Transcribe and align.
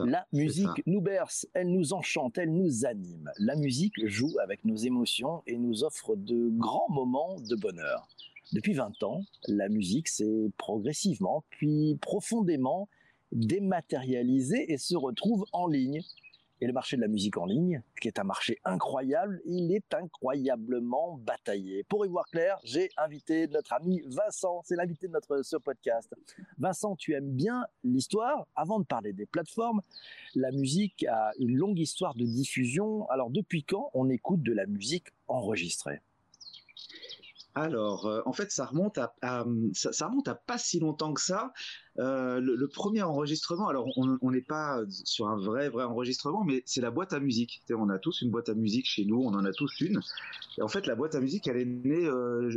La 0.00 0.26
musique 0.32 0.82
nous 0.86 1.00
berce, 1.00 1.46
elle 1.54 1.70
nous 1.70 1.92
enchante, 1.92 2.36
elle 2.38 2.52
nous 2.52 2.84
anime. 2.84 3.30
La 3.38 3.54
musique 3.54 3.94
joue 4.06 4.36
avec 4.42 4.64
nos 4.64 4.76
émotions 4.76 5.42
et 5.46 5.56
nous 5.56 5.84
offre 5.84 6.16
de 6.16 6.48
grands 6.50 6.90
moments 6.90 7.36
de 7.40 7.54
bonheur. 7.54 8.08
Depuis 8.52 8.72
20 8.72 9.02
ans, 9.04 9.22
la 9.46 9.68
musique 9.68 10.08
s'est 10.08 10.50
progressivement, 10.58 11.44
puis 11.50 11.96
profondément 12.00 12.88
dématérialisée 13.30 14.72
et 14.72 14.78
se 14.78 14.96
retrouve 14.96 15.44
en 15.52 15.68
ligne. 15.68 16.02
Et 16.60 16.66
le 16.66 16.72
marché 16.72 16.96
de 16.96 17.02
la 17.02 17.08
musique 17.08 17.36
en 17.36 17.46
ligne, 17.46 17.82
qui 18.00 18.08
est 18.08 18.18
un 18.18 18.24
marché 18.24 18.58
incroyable, 18.64 19.40
il 19.44 19.72
est 19.72 19.92
incroyablement 19.92 21.18
bataillé. 21.18 21.82
Pour 21.84 22.06
y 22.06 22.08
voir 22.08 22.26
clair, 22.26 22.58
j'ai 22.62 22.90
invité 22.96 23.48
notre 23.48 23.72
ami 23.72 24.02
Vincent, 24.06 24.62
c'est 24.64 24.76
l'invité 24.76 25.08
de 25.08 25.12
notre 25.12 25.42
ce 25.42 25.56
podcast. 25.56 26.14
Vincent, 26.58 26.96
tu 26.96 27.12
aimes 27.12 27.32
bien 27.32 27.66
l'histoire 27.82 28.46
Avant 28.54 28.78
de 28.78 28.84
parler 28.84 29.12
des 29.12 29.26
plateformes, 29.26 29.82
la 30.34 30.52
musique 30.52 31.04
a 31.08 31.32
une 31.38 31.56
longue 31.56 31.78
histoire 31.78 32.14
de 32.14 32.24
diffusion. 32.24 33.08
Alors 33.10 33.30
depuis 33.30 33.64
quand 33.64 33.90
on 33.94 34.08
écoute 34.08 34.42
de 34.42 34.52
la 34.52 34.66
musique 34.66 35.08
enregistrée? 35.28 36.00
Alors, 37.54 38.06
euh, 38.06 38.20
en 38.26 38.32
fait, 38.32 38.50
ça 38.50 38.66
remonte 38.66 38.98
ça, 38.98 40.06
remonte 40.06 40.28
à 40.28 40.34
pas 40.34 40.58
si 40.58 40.80
longtemps 40.80 41.14
que 41.14 41.20
ça. 41.20 41.52
Euh, 42.00 42.40
le, 42.40 42.66
premier 42.66 43.02
enregistrement, 43.02 43.68
alors 43.68 43.86
on 43.96 44.30
n'est 44.30 44.42
pas 44.42 44.80
sur 45.04 45.28
un 45.28 45.36
vrai 45.36 45.68
vrai 45.68 45.84
enregistrement, 45.84 46.42
mais 46.42 46.62
c'est 46.66 46.80
la 46.80 46.90
boîte 46.90 47.12
à 47.12 47.20
musique. 47.20 47.62
on 47.70 47.88
a 47.88 47.98
tous 47.98 48.22
une 48.22 48.30
boîte 48.30 48.48
à 48.48 48.54
musique 48.54 48.86
chez 48.86 49.04
nous, 49.04 49.22
on 49.22 49.34
en 49.34 49.44
a 49.44 49.52
tous 49.52 49.80
une. 49.80 50.00
Et 50.58 50.62
en 50.62 50.68
fait, 50.68 50.86
la 50.86 50.96
boîte 50.96 51.14
à 51.14 51.20
musique, 51.20 51.46
elle 51.46 51.56
est 51.56 51.64
née 51.64 52.06
euh, 52.06 52.50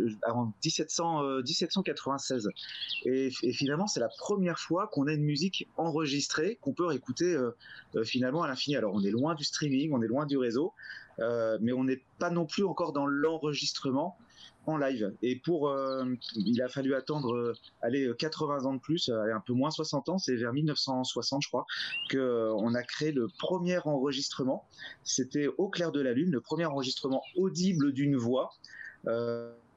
1700, 0.63 1.41
1796. 1.41 2.50
Et, 3.05 3.30
et 3.44 3.54
finalement, 3.54 3.86
c'est 3.86 4.00
la 4.00 4.10
première 4.10 4.60
fois 4.60 4.88
qu'on 4.88 5.05
a 5.08 5.13
une 5.13 5.23
musique 5.26 5.68
enregistrée 5.77 6.58
qu'on 6.62 6.74
peut 6.74 6.85
réécouter 6.85 7.38
finalement 8.04 8.41
à 8.44 8.48
l'infini. 8.48 8.76
Alors, 8.76 8.94
on 8.96 9.04
est 9.04 9.12
loin 9.12 9.35
du 9.35 9.44
streaming, 9.44 9.91
on 9.94 10.02
est 10.02 10.08
loin 10.08 10.26
du 10.26 10.38
réseau, 10.38 10.74
mais 11.20 11.73
on 11.73 11.84
n'est 11.84 12.04
pas 12.20 12.29
non 12.29 12.46
plus 12.46 12.63
encore 12.63 12.93
dans 12.93 13.05
l'enregistrement 13.05 14.18
en 14.68 14.77
live. 14.77 15.13
Et 15.21 15.37
pour, 15.37 15.70
euh, 15.70 16.04
il 16.35 16.62
a 16.62 16.68
fallu 16.68 16.93
attendre, 16.93 17.34
euh, 17.34 17.54
aller 17.82 18.12
80 18.18 18.65
ans 18.65 18.74
de 18.74 18.79
plus, 18.79 19.09
euh, 19.09 19.34
un 19.34 19.40
peu 19.40 19.54
moins 19.54 19.71
60 19.71 20.09
ans, 20.09 20.18
c'est 20.18 20.35
vers 20.35 20.54
1960, 20.54 21.41
je 21.41 21.48
crois, 21.48 21.65
que 22.09 22.51
on 22.57 22.76
a 22.76 22.84
créé 22.84 23.12
le 23.12 23.27
premier 23.40 23.79
enregistrement. 23.79 24.68
C'était 25.04 25.48
au 25.57 25.70
clair 25.70 25.91
de 25.91 26.01
la 26.01 26.13
lune, 26.13 26.32
le 26.32 26.41
premier 26.41 26.65
enregistrement 26.65 27.24
audible 27.35 27.93
d'une 27.93 28.18
voix. 28.18 28.52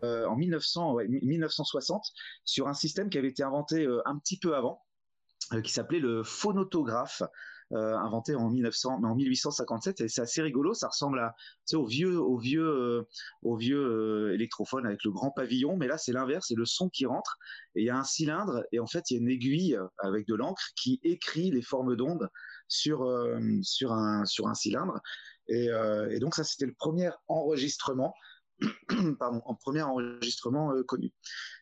en 0.02 0.34
1900, 0.34 0.96
1960 1.08 2.12
sur 2.44 2.68
un 2.68 2.74
système 2.74 3.10
qui 3.10 3.18
avait 3.18 3.28
été 3.28 3.42
inventé 3.42 3.86
un 4.06 4.18
petit 4.18 4.38
peu 4.38 4.56
avant, 4.56 4.82
qui 5.62 5.72
s'appelait 5.72 6.00
le 6.00 6.22
phonotographe. 6.24 7.22
Euh, 7.72 7.96
inventé 7.98 8.34
en 8.34 8.50
1900, 8.50 8.98
en 9.04 9.14
1857 9.14 10.00
et 10.00 10.08
c'est 10.08 10.22
assez 10.22 10.42
rigolo. 10.42 10.74
Ça 10.74 10.88
ressemble 10.88 11.20
à, 11.20 11.36
tu 11.38 11.46
sais, 11.66 11.76
au 11.76 11.86
vieux, 11.86 12.18
au 12.18 12.36
vieux, 12.36 12.66
euh, 12.66 13.08
au 13.42 13.56
vieux 13.56 13.78
euh, 13.78 14.34
électrophone 14.34 14.86
avec 14.86 15.04
le 15.04 15.12
grand 15.12 15.30
pavillon, 15.30 15.76
mais 15.76 15.86
là 15.86 15.96
c'est 15.96 16.12
l'inverse, 16.12 16.46
c'est 16.48 16.56
le 16.56 16.64
son 16.64 16.88
qui 16.88 17.06
rentre 17.06 17.38
et 17.76 17.82
il 17.82 17.86
y 17.86 17.90
a 17.90 17.96
un 17.96 18.02
cylindre 18.02 18.64
et 18.72 18.80
en 18.80 18.88
fait 18.88 19.08
il 19.10 19.14
y 19.14 19.16
a 19.18 19.20
une 19.20 19.28
aiguille 19.28 19.78
avec 19.98 20.26
de 20.26 20.34
l'encre 20.34 20.64
qui 20.74 20.98
écrit 21.04 21.52
les 21.52 21.62
formes 21.62 21.94
d'ondes 21.94 22.28
sur 22.66 23.08
sur 23.62 23.92
un 23.92 24.24
sur 24.24 24.48
un 24.48 24.54
cylindre 24.54 25.00
et 25.48 26.18
donc 26.18 26.34
ça 26.34 26.42
c'était 26.42 26.66
le 26.66 26.74
premier 26.74 27.10
enregistrement 27.28 28.14
pardon, 29.18 29.42
en 29.44 29.54
premier 29.54 29.82
enregistrement 29.82 30.72
euh, 30.72 30.82
connu. 30.82 31.12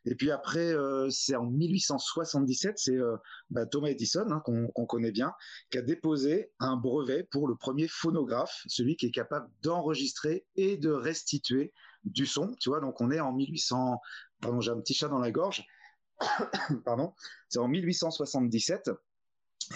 Et 0.04 0.14
puis 0.14 0.30
après, 0.30 0.72
euh, 0.72 1.08
c'est 1.10 1.36
en 1.36 1.44
1877, 1.44 2.78
c'est 2.78 2.96
euh, 2.96 3.16
bah, 3.50 3.66
Thomas 3.66 3.88
Edison, 3.88 4.26
hein, 4.30 4.42
qu'on 4.44 4.86
connaît 4.86 5.12
bien, 5.12 5.32
qui 5.70 5.78
a 5.78 5.82
déposé 5.82 6.50
un 6.58 6.76
brevet 6.76 7.24
pour 7.30 7.48
le 7.48 7.56
premier 7.56 7.88
phonographe, 7.88 8.62
celui 8.66 8.96
qui 8.96 9.06
est 9.06 9.10
capable 9.10 9.48
d'enregistrer 9.62 10.46
et 10.56 10.76
de 10.76 10.90
restituer 10.90 11.72
du 12.04 12.26
son. 12.26 12.54
Tu 12.60 12.70
vois, 12.70 12.80
donc 12.80 13.00
on 13.00 13.10
est 13.10 13.20
en 13.20 13.32
1800. 13.32 14.00
Pardon, 14.40 14.60
j'ai 14.60 14.70
un 14.70 14.80
petit 14.80 14.94
chat 14.94 15.08
dans 15.08 15.18
la 15.18 15.30
gorge. 15.30 15.64
pardon, 16.84 17.14
c'est 17.48 17.58
en 17.58 17.68
1877. 17.68 18.90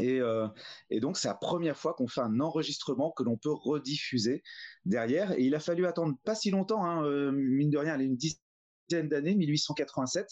Euh, 0.00 0.48
et, 0.90 1.00
donc, 1.00 1.16
c'est 1.16 1.28
la 1.28 1.34
première 1.34 1.76
fois 1.76 1.94
qu'on 1.94 2.08
fait 2.08 2.20
un 2.20 2.40
enregistrement 2.40 3.10
que 3.12 3.22
l'on 3.22 3.36
peut 3.36 3.52
rediffuser 3.52 4.42
derrière. 4.84 5.32
Et 5.32 5.42
il 5.42 5.54
a 5.54 5.60
fallu 5.60 5.86
attendre 5.86 6.16
pas 6.24 6.34
si 6.34 6.50
longtemps, 6.50 6.84
hein, 6.84 7.04
euh, 7.04 7.32
mine 7.32 7.70
de 7.70 7.78
rien, 7.78 7.98
une 7.98 8.16
dizaine 8.16 9.08
d'années, 9.08 9.34
1887, 9.34 10.26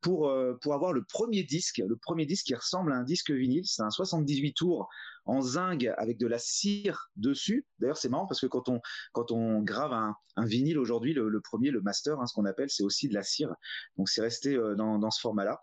pour, 0.00 0.28
euh, 0.28 0.54
pour 0.62 0.74
avoir 0.74 0.92
le 0.92 1.04
premier 1.04 1.42
disque, 1.42 1.82
le 1.86 1.96
premier 1.96 2.24
disque 2.24 2.46
qui 2.46 2.54
ressemble 2.54 2.92
à 2.92 2.96
un 2.96 3.04
disque 3.04 3.30
vinyle. 3.30 3.66
C'est 3.66 3.82
un 3.82 3.90
78 3.90 4.54
tours 4.54 4.88
en 5.26 5.42
zinc 5.42 5.84
avec 5.98 6.18
de 6.18 6.26
la 6.26 6.38
cire 6.38 7.10
dessus. 7.16 7.66
D'ailleurs, 7.78 7.98
c'est 7.98 8.08
marrant 8.08 8.26
parce 8.26 8.40
que 8.40 8.46
quand 8.46 8.68
on, 8.68 8.80
quand 9.12 9.30
on 9.30 9.60
grave 9.62 9.92
un, 9.92 10.14
vinyle 10.46 10.78
aujourd'hui, 10.78 11.12
le, 11.12 11.40
premier, 11.40 11.70
le 11.70 11.82
master, 11.82 12.18
hein, 12.18 12.26
ce 12.26 12.34
qu'on 12.34 12.46
appelle, 12.46 12.70
c'est 12.70 12.82
aussi 12.82 13.08
de 13.08 13.14
la 13.14 13.22
cire. 13.22 13.54
Donc, 13.98 14.08
c'est 14.08 14.22
resté 14.22 14.58
dans, 14.76 14.98
dans 14.98 15.10
ce 15.10 15.20
format-là 15.20 15.62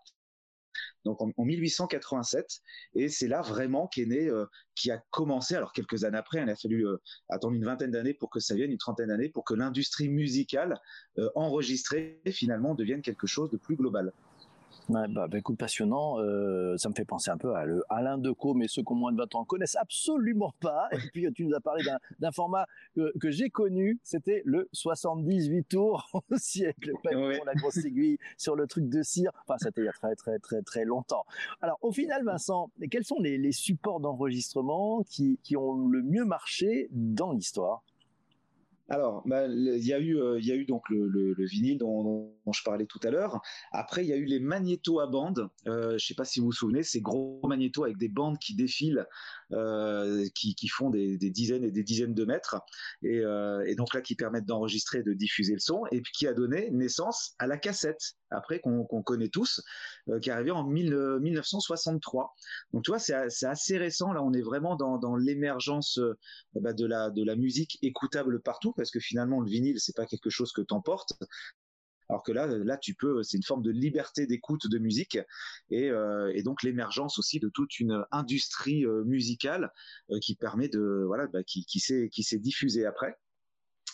donc 1.04 1.20
en, 1.20 1.32
1887, 1.44 2.60
et 2.94 3.08
c'est 3.08 3.28
là 3.28 3.42
vraiment 3.42 3.86
qu'est 3.86 4.06
né, 4.06 4.28
euh, 4.28 4.46
qui 4.74 4.90
a 4.90 4.98
commencé. 5.10 5.54
Alors 5.54 5.72
quelques 5.72 6.04
années 6.04 6.18
après, 6.18 6.42
il 6.42 6.50
a 6.50 6.56
fallu 6.56 6.86
euh, 6.86 6.96
attendre 7.28 7.54
une 7.54 7.64
vingtaine 7.64 7.90
d'années 7.90 8.14
pour 8.14 8.30
que 8.30 8.40
ça 8.40 8.54
vienne, 8.54 8.70
une 8.70 8.78
trentaine 8.78 9.08
d'années 9.08 9.28
pour 9.28 9.44
que 9.44 9.54
l'industrie 9.54 10.08
musicale 10.08 10.80
euh, 11.18 11.30
enregistrée 11.34 12.20
finalement 12.30 12.74
devienne 12.74 13.02
quelque 13.02 13.26
chose 13.26 13.50
de 13.50 13.56
plus 13.56 13.76
global. 13.76 14.12
Ouais, 14.88 15.06
bah, 15.08 15.26
bah, 15.28 15.36
écoute, 15.36 15.58
passionnant. 15.58 16.18
Euh, 16.20 16.76
ça 16.78 16.88
me 16.88 16.94
fait 16.94 17.04
penser 17.04 17.30
un 17.30 17.36
peu 17.36 17.54
à 17.54 17.66
le 17.66 17.84
Alain 17.90 18.16
Decaux, 18.16 18.54
mais 18.54 18.68
ceux 18.68 18.82
qui 18.82 18.92
ont 18.92 18.96
moins 18.96 19.12
de 19.12 19.18
20 19.18 19.34
ans 19.34 19.44
connaissent 19.44 19.76
absolument 19.76 20.54
pas. 20.60 20.88
Et 20.92 20.96
puis, 21.12 21.30
tu 21.34 21.44
nous 21.44 21.54
as 21.54 21.60
parlé 21.60 21.84
d'un 22.18 22.32
format 22.32 22.66
que, 22.94 23.12
que 23.18 23.30
j'ai 23.30 23.50
connu. 23.50 24.00
C'était 24.02 24.42
le 24.46 24.68
78 24.72 25.64
tours 25.64 26.10
aussi 26.30 26.64
avec 26.64 26.86
le 26.86 26.94
pavillon, 27.02 27.44
la 27.44 27.54
grosse 27.54 27.84
aiguille 27.84 28.18
sur 28.38 28.56
le 28.56 28.66
truc 28.66 28.88
de 28.88 29.02
cire. 29.02 29.30
Enfin, 29.46 29.58
c'était 29.58 29.82
il 29.82 29.84
y 29.84 29.88
a 29.88 29.92
très, 29.92 30.14
très, 30.16 30.38
très, 30.38 30.62
très 30.62 30.84
longtemps. 30.86 31.26
Alors, 31.60 31.78
au 31.82 31.92
final, 31.92 32.24
Vincent, 32.24 32.70
quels 32.90 33.04
sont 33.04 33.20
les, 33.20 33.36
les 33.36 33.52
supports 33.52 34.00
d'enregistrement 34.00 35.02
qui, 35.02 35.38
qui 35.42 35.56
ont 35.56 35.86
le 35.86 36.02
mieux 36.02 36.24
marché 36.24 36.88
dans 36.92 37.32
l'histoire? 37.32 37.82
Alors, 38.90 39.22
bah, 39.26 39.46
il 39.46 39.84
y 39.84 39.92
a 39.92 39.98
eu, 39.98 40.18
euh, 40.18 40.38
il 40.40 40.46
y 40.46 40.52
a 40.52 40.54
eu 40.54 40.64
donc 40.64 40.88
le, 40.88 41.08
le, 41.08 41.34
le 41.34 41.44
vinyle 41.44 41.76
dont, 41.76 42.32
je 42.50 42.62
parlais 42.64 42.86
tout 42.86 43.00
à 43.02 43.10
l'heure. 43.10 43.42
Après, 43.70 44.02
il 44.02 44.08
y 44.08 44.14
a 44.14 44.16
eu 44.16 44.24
les 44.24 44.40
magnétos 44.40 45.00
à 45.00 45.06
bande. 45.06 45.50
Euh, 45.66 45.90
je 45.90 45.94
ne 45.94 45.98
sais 45.98 46.14
pas 46.14 46.24
si 46.24 46.40
vous 46.40 46.46
vous 46.46 46.52
souvenez, 46.52 46.82
ces 46.82 47.02
gros 47.02 47.46
magnétos 47.46 47.84
avec 47.84 47.98
des 47.98 48.08
bandes 48.08 48.38
qui 48.38 48.54
défilent, 48.54 49.06
euh, 49.52 50.24
qui, 50.34 50.68
font 50.68 50.88
des, 50.88 51.18
dizaines 51.18 51.64
et 51.64 51.70
des 51.70 51.82
dizaines 51.82 52.14
de 52.14 52.24
mètres, 52.24 52.56
et, 53.02 53.22
donc 53.76 53.92
là 53.92 54.00
qui 54.00 54.14
permettent 54.14 54.46
d'enregistrer, 54.46 55.02
de 55.02 55.12
diffuser 55.12 55.52
le 55.52 55.60
son, 55.60 55.84
et 55.92 56.00
puis 56.00 56.12
qui 56.12 56.26
a 56.26 56.32
donné 56.32 56.70
naissance 56.70 57.34
à 57.38 57.46
la 57.46 57.58
cassette. 57.58 58.14
Après, 58.30 58.60
qu'on 58.60 58.84
connaît 58.84 59.28
tous, 59.30 59.62
qui 60.20 60.28
est 60.28 60.32
arrivé 60.32 60.50
en 60.50 60.64
1963. 60.64 62.34
Donc, 62.72 62.84
tu 62.84 62.90
vois, 62.90 62.98
c'est 62.98 63.14
assez 63.14 63.78
récent. 63.78 64.12
Là, 64.12 64.22
on 64.22 64.32
est 64.32 64.42
vraiment 64.42 64.76
dans, 64.76 65.16
l'émergence 65.16 65.98
bah, 66.54 66.72
de 66.72 66.86
la 66.86 67.36
musique 67.36 67.78
écoutable 67.82 68.40
partout 68.40 68.74
parce 68.78 68.90
que 68.90 69.00
finalement 69.00 69.40
le 69.40 69.50
vinyle 69.50 69.80
c'est 69.80 69.96
pas 69.96 70.06
quelque 70.06 70.30
chose 70.30 70.52
que 70.52 70.62
t'emportes. 70.62 71.12
Alors 72.10 72.22
que 72.22 72.32
là, 72.32 72.46
là, 72.46 72.78
tu 72.78 72.94
peux, 72.94 73.22
c'est 73.22 73.36
une 73.36 73.42
forme 73.42 73.62
de 73.62 73.70
liberté 73.70 74.26
d'écoute 74.26 74.66
de 74.66 74.78
musique 74.78 75.18
et, 75.70 75.90
euh, 75.90 76.32
donc 76.42 76.62
l'émergence 76.62 77.18
aussi 77.18 77.38
de 77.38 77.50
toute 77.50 77.80
une 77.80 78.02
industrie 78.12 78.86
euh, 78.86 79.04
musicale 79.04 79.70
euh, 80.10 80.18
qui 80.18 80.34
permet 80.34 80.70
de, 80.70 81.04
voilà, 81.06 81.26
bah, 81.26 81.44
qui, 81.44 81.66
qui 81.66 81.80
s'est, 81.80 82.08
qui 82.10 82.22
s'est 82.22 82.38
diffusée 82.38 82.86
après 82.86 83.18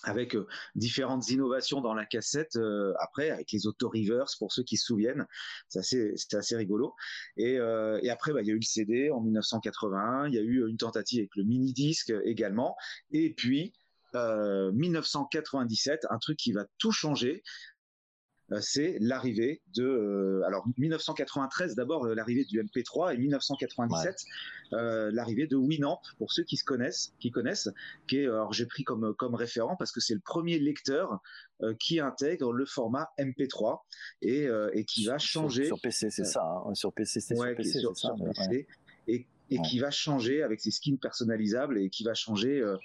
avec 0.05 0.35
euh, 0.35 0.47
différentes 0.75 1.29
innovations 1.31 1.81
dans 1.81 1.95
la 1.95 2.07
cassette 2.07 2.57
euh, 2.57 2.93
après 3.01 3.31
avec 3.31 3.51
les 3.53 3.67
auto-reverse 3.67 4.37
pour 4.37 4.53
ceux 4.53 4.63
qui 4.63 4.77
se 4.77 4.87
souviennent. 4.87 5.27
C'est 5.69 5.79
assez, 5.81 6.15
assez 6.33 6.57
rigolo. 6.57 6.95
Et, 7.37 7.59
euh, 7.59 7.99
et 8.03 8.11
après 8.11 8.33
bah, 8.33 8.43
il 8.43 8.49
y 8.49 8.51
a 8.51 8.55
eu 8.55 8.59
le 8.59 8.63
CD 8.63 9.11
en 9.11 9.21
1981 9.21 10.29
il 10.29 10.35
y 10.35 10.39
a 10.39 10.43
eu 10.43 10.69
une 10.69 10.77
tentative 10.77 11.21
avec 11.21 11.37
le 11.37 11.45
mini 11.45 11.73
disque 11.73 12.13
également. 12.25 12.77
Et 13.11 13.33
puis 13.35 13.73
1997 14.15 16.07
un 16.11 16.19
truc 16.19 16.39
qui 16.39 16.53
va 16.53 16.65
tout 16.79 16.93
changer. 16.93 17.43
Euh, 18.53 18.59
c'est 18.61 18.99
l'arrivée 19.01 19.63
de 19.75 19.85
euh, 19.85 20.43
alors 20.47 20.67
1993 20.77 21.75
d'abord 21.75 22.05
euh, 22.05 22.15
l'arrivée 22.15 22.45
du 22.45 22.63
MP3 22.63 23.15
et 23.15 23.19
1997 23.19 24.23
l'arrivée 24.71 25.47
de 25.47 25.57
Winamp 25.57 26.01
pour 26.19 26.33
ceux 26.33 26.43
qui 26.43 26.57
se 26.57 26.65
connaissent 26.65 27.15
qui 27.21 27.31
connaissent 27.31 27.71
qui 28.07 28.19
est 28.19 28.27
alors 28.27 28.53
j'ai 28.53 28.67
pris 28.67 28.85
comme 28.85 29.15
comme 29.15 29.35
référent 29.35 29.77
parce 29.77 29.93
que 29.93 30.01
c'est 30.01 30.15
le 30.15 30.21
premier 30.21 30.59
lecteur 30.59 31.21
qui 31.79 32.01
intègre 32.01 32.53
le 32.53 32.67
format 32.67 33.09
MP3 33.19 33.81
et, 34.21 34.49
et 34.73 34.85
qui 34.85 35.07
va 35.07 35.17
changer 35.19 35.67
sur, 35.67 35.81
PC 35.81 36.11
c'est 36.11 36.25
ça 36.25 36.43
hein. 36.45 36.75
sur 36.75 36.93
PC 36.93 37.21
c'est 37.21 37.37
sur 37.37 37.55
PC, 37.55 37.81
ça, 37.95 38.15
et 39.07 39.27
et 39.51 39.61
qui 39.61 39.79
va 39.79 39.91
changer 39.91 40.43
avec 40.43 40.61
ses 40.61 40.71
skins 40.71 40.99
personnalisables 40.99 41.79
et 41.79 41.91
qui 41.91 42.03
va 42.03 42.15
changer 42.15 42.61
euh, 42.61 42.77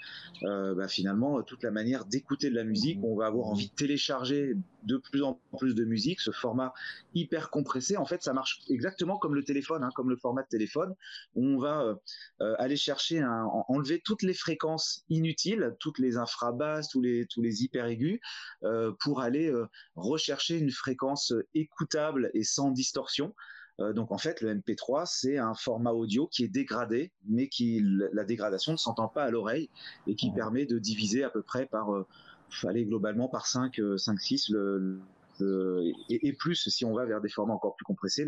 euh, 0.44 0.76
bah, 0.76 0.88
finalement 0.88 1.42
toute 1.42 1.64
la 1.64 1.72
manière 1.72 2.06
d'écouter 2.06 2.50
de 2.50 2.56
la 2.56 2.66
musique. 2.66 3.00
On 3.04 3.16
va 3.16 3.28
avoir 3.28 3.48
envie 3.48 3.70
de 3.70 3.74
télécharger 3.74 4.56
de 4.84 4.98
plus 4.98 5.24
en 5.24 5.40
plus 5.58 5.74
de 5.74 5.86
musique. 5.86 6.20
Ce 6.20 6.32
format 6.32 6.74
hyper 7.14 7.50
compressé, 7.50 7.96
en 7.98 8.06
fait, 8.06 8.22
ça 8.22 8.34
marche 8.34 8.60
exactement 8.70 9.18
comme 9.18 9.36
le 9.36 9.44
téléphone, 9.44 9.84
hein, 9.84 9.90
comme 9.96 10.10
le 10.10 10.18
format 10.18 10.44
de 10.44 10.48
téléphone. 10.48 10.94
On 11.36 11.58
va 11.58 11.98
euh, 12.42 12.56
aller 12.60 12.78
chercher, 12.78 13.20
un, 13.20 13.46
enlever 13.68 14.02
toutes 14.04 14.24
les 14.24 14.34
fréquences 14.34 15.06
inutiles, 15.10 15.76
toutes 15.80 16.00
les 16.00 16.18
infrabasses, 16.18 16.90
tous 16.90 17.02
les 17.02 17.26
tous 17.28 17.42
les 17.42 17.64
hyper 17.64 17.86
aigus, 17.86 18.20
pour 19.00 19.22
aller 19.22 19.54
rechercher 19.96 20.58
une 20.58 20.72
fréquence 20.72 21.34
écoutable 21.54 22.32
et 22.34 22.44
sans 22.44 22.72
distorsion. 22.72 23.34
Euh, 23.80 23.94
donc 23.94 24.12
en 24.12 24.18
fait, 24.18 24.42
le 24.42 24.56
MP3, 24.56 25.06
c'est 25.06 25.38
un 25.38 25.54
format 25.54 25.92
audio 25.92 26.28
qui 26.28 26.44
est 26.44 26.50
dégradé, 26.50 27.12
mais 27.28 27.48
qui 27.48 27.82
la 27.84 28.24
dégradation 28.24 28.74
ne 28.74 28.78
s'entend 28.78 29.08
pas 29.08 29.24
à 29.24 29.30
l'oreille 29.30 29.70
et 30.08 30.16
qui 30.16 30.32
permet 30.32 30.66
de 30.66 30.80
diviser 30.80 31.24
à 31.24 31.30
peu 31.30 31.42
près 31.42 31.66
par, 31.66 31.94
euh, 31.94 32.06
aller 32.64 32.86
globalement 32.86 33.28
par 33.28 33.48
5, 33.48 33.80
5 33.98 34.20
6 34.20 34.50
le, 34.50 35.02
et, 36.10 36.34
plus 36.34 36.68
si 36.68 36.84
on 36.84 36.94
va 36.94 37.06
vers 37.06 37.22
des 37.22 37.30
formats 37.30 37.54
encore 37.54 37.76
plus 37.76 37.86
compressés, 37.86 38.26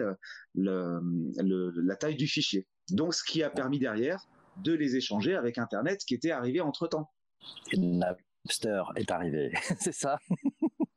la 0.56 1.96
taille 2.00 2.16
du 2.16 2.28
fichier. 2.28 2.68
Donc 2.92 3.14
ce 3.14 3.24
qui 3.24 3.44
a 3.44 3.50
permis 3.50 3.80
derrière 3.80 4.26
de 4.64 4.74
les 4.74 4.96
échanger 4.96 5.36
avec 5.36 5.58
Internet 5.58 6.04
qui 6.06 6.14
était 6.14 6.32
arrivé 6.32 6.62
entre 6.62 6.88
temps. 6.88 7.12
Napster 7.74 8.84
est 8.96 9.12
arrivé, 9.12 9.52
c'est 9.80 9.94
ça? 9.94 10.20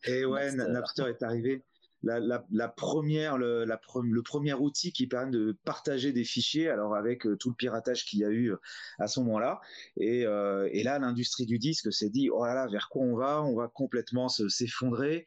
Et 0.06 0.24
ouais, 0.24 0.52
Napster 0.52 1.06
est 1.08 1.22
arrivé 1.22 1.64
la, 2.04 2.68
première, 2.68 3.38
le, 3.38 3.64
le, 3.64 4.22
premier 4.22 4.54
outil 4.54 4.92
qui 4.92 5.06
permet 5.06 5.30
de 5.30 5.56
partager 5.64 6.12
des 6.12 6.24
fichiers, 6.24 6.68
alors 6.68 6.94
avec 6.94 7.26
euh, 7.26 7.36
tout 7.36 7.50
le 7.50 7.54
piratage 7.54 8.04
qu'il 8.04 8.20
y 8.20 8.24
a 8.24 8.28
eu 8.28 8.52
euh, 8.52 8.60
à 8.98 9.06
ce 9.06 9.20
moment-là. 9.20 9.60
Euh, 10.00 10.68
et, 10.72 10.82
là, 10.82 10.98
l'industrie 10.98 11.46
du 11.46 11.58
disque 11.58 11.92
s'est 11.92 12.10
dit, 12.10 12.30
oh 12.30 12.44
là 12.44 12.54
là, 12.54 12.66
vers 12.66 12.88
quoi 12.88 13.02
on 13.02 13.16
va? 13.16 13.42
On 13.42 13.54
va 13.54 13.68
complètement 13.68 14.28
s'effondrer. 14.28 15.26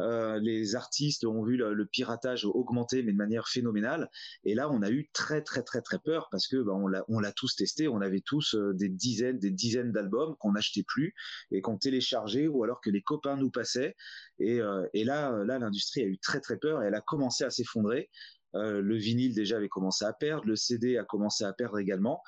Euh, 0.00 0.38
les 0.40 0.74
artistes 0.74 1.24
ont 1.24 1.44
vu 1.44 1.56
le, 1.56 1.86
piratage 1.86 2.44
augmenter, 2.44 3.02
mais 3.02 3.12
de 3.12 3.16
manière 3.16 3.48
phénoménale. 3.48 4.10
Et 4.44 4.54
là, 4.54 4.70
on 4.70 4.82
a 4.82 4.90
eu 4.90 5.08
très 5.12 5.42
très 5.42 5.62
très 5.62 5.82
très 5.82 5.98
peur 5.98 6.28
parce 6.30 6.48
que 6.48 6.56
bah, 6.56 6.72
on 6.72 7.20
l'a 7.20 7.32
tous 7.32 7.56
testé. 7.56 7.88
On 7.88 8.00
avait 8.00 8.20
tous 8.20 8.54
euh, 8.54 8.72
des 8.74 8.88
dizaines 8.88 9.38
des 9.38 9.50
dizaines 9.50 9.92
d'albums 9.92 10.36
qu'on 10.38 10.52
n'achetait 10.52 10.84
plus 10.86 11.14
et 11.50 11.60
qu'on 11.60 11.78
téléchargeait 11.78 12.48
ou 12.48 12.64
alors 12.64 12.80
que 12.80 12.90
les 12.90 13.02
copains 13.02 13.36
nous 13.36 13.50
passaient. 13.50 13.94
Et, 14.38 14.60
euh, 14.60 14.86
là, 14.94 15.30
là, 15.44 15.58
l'industrie 15.58 16.02
a 16.02 16.06
eu 16.06 16.18
très 16.18 16.40
très 16.40 16.56
peur 16.56 16.82
et 16.82 16.86
elle 16.86 16.94
a 16.94 17.00
commencé 17.00 17.44
à 17.44 17.50
s'effondrer. 17.50 18.10
le 18.54 18.96
vinyle 18.96 19.34
déjà 19.34 19.56
avait 19.56 19.68
commencé 19.68 20.04
à 20.04 20.12
perdre, 20.12 20.46
le 20.46 20.56
CD 20.56 20.96
a 20.96 21.04
commencé 21.04 21.44
à 21.44 21.52
perdre 21.52 21.78
également. 21.78 22.22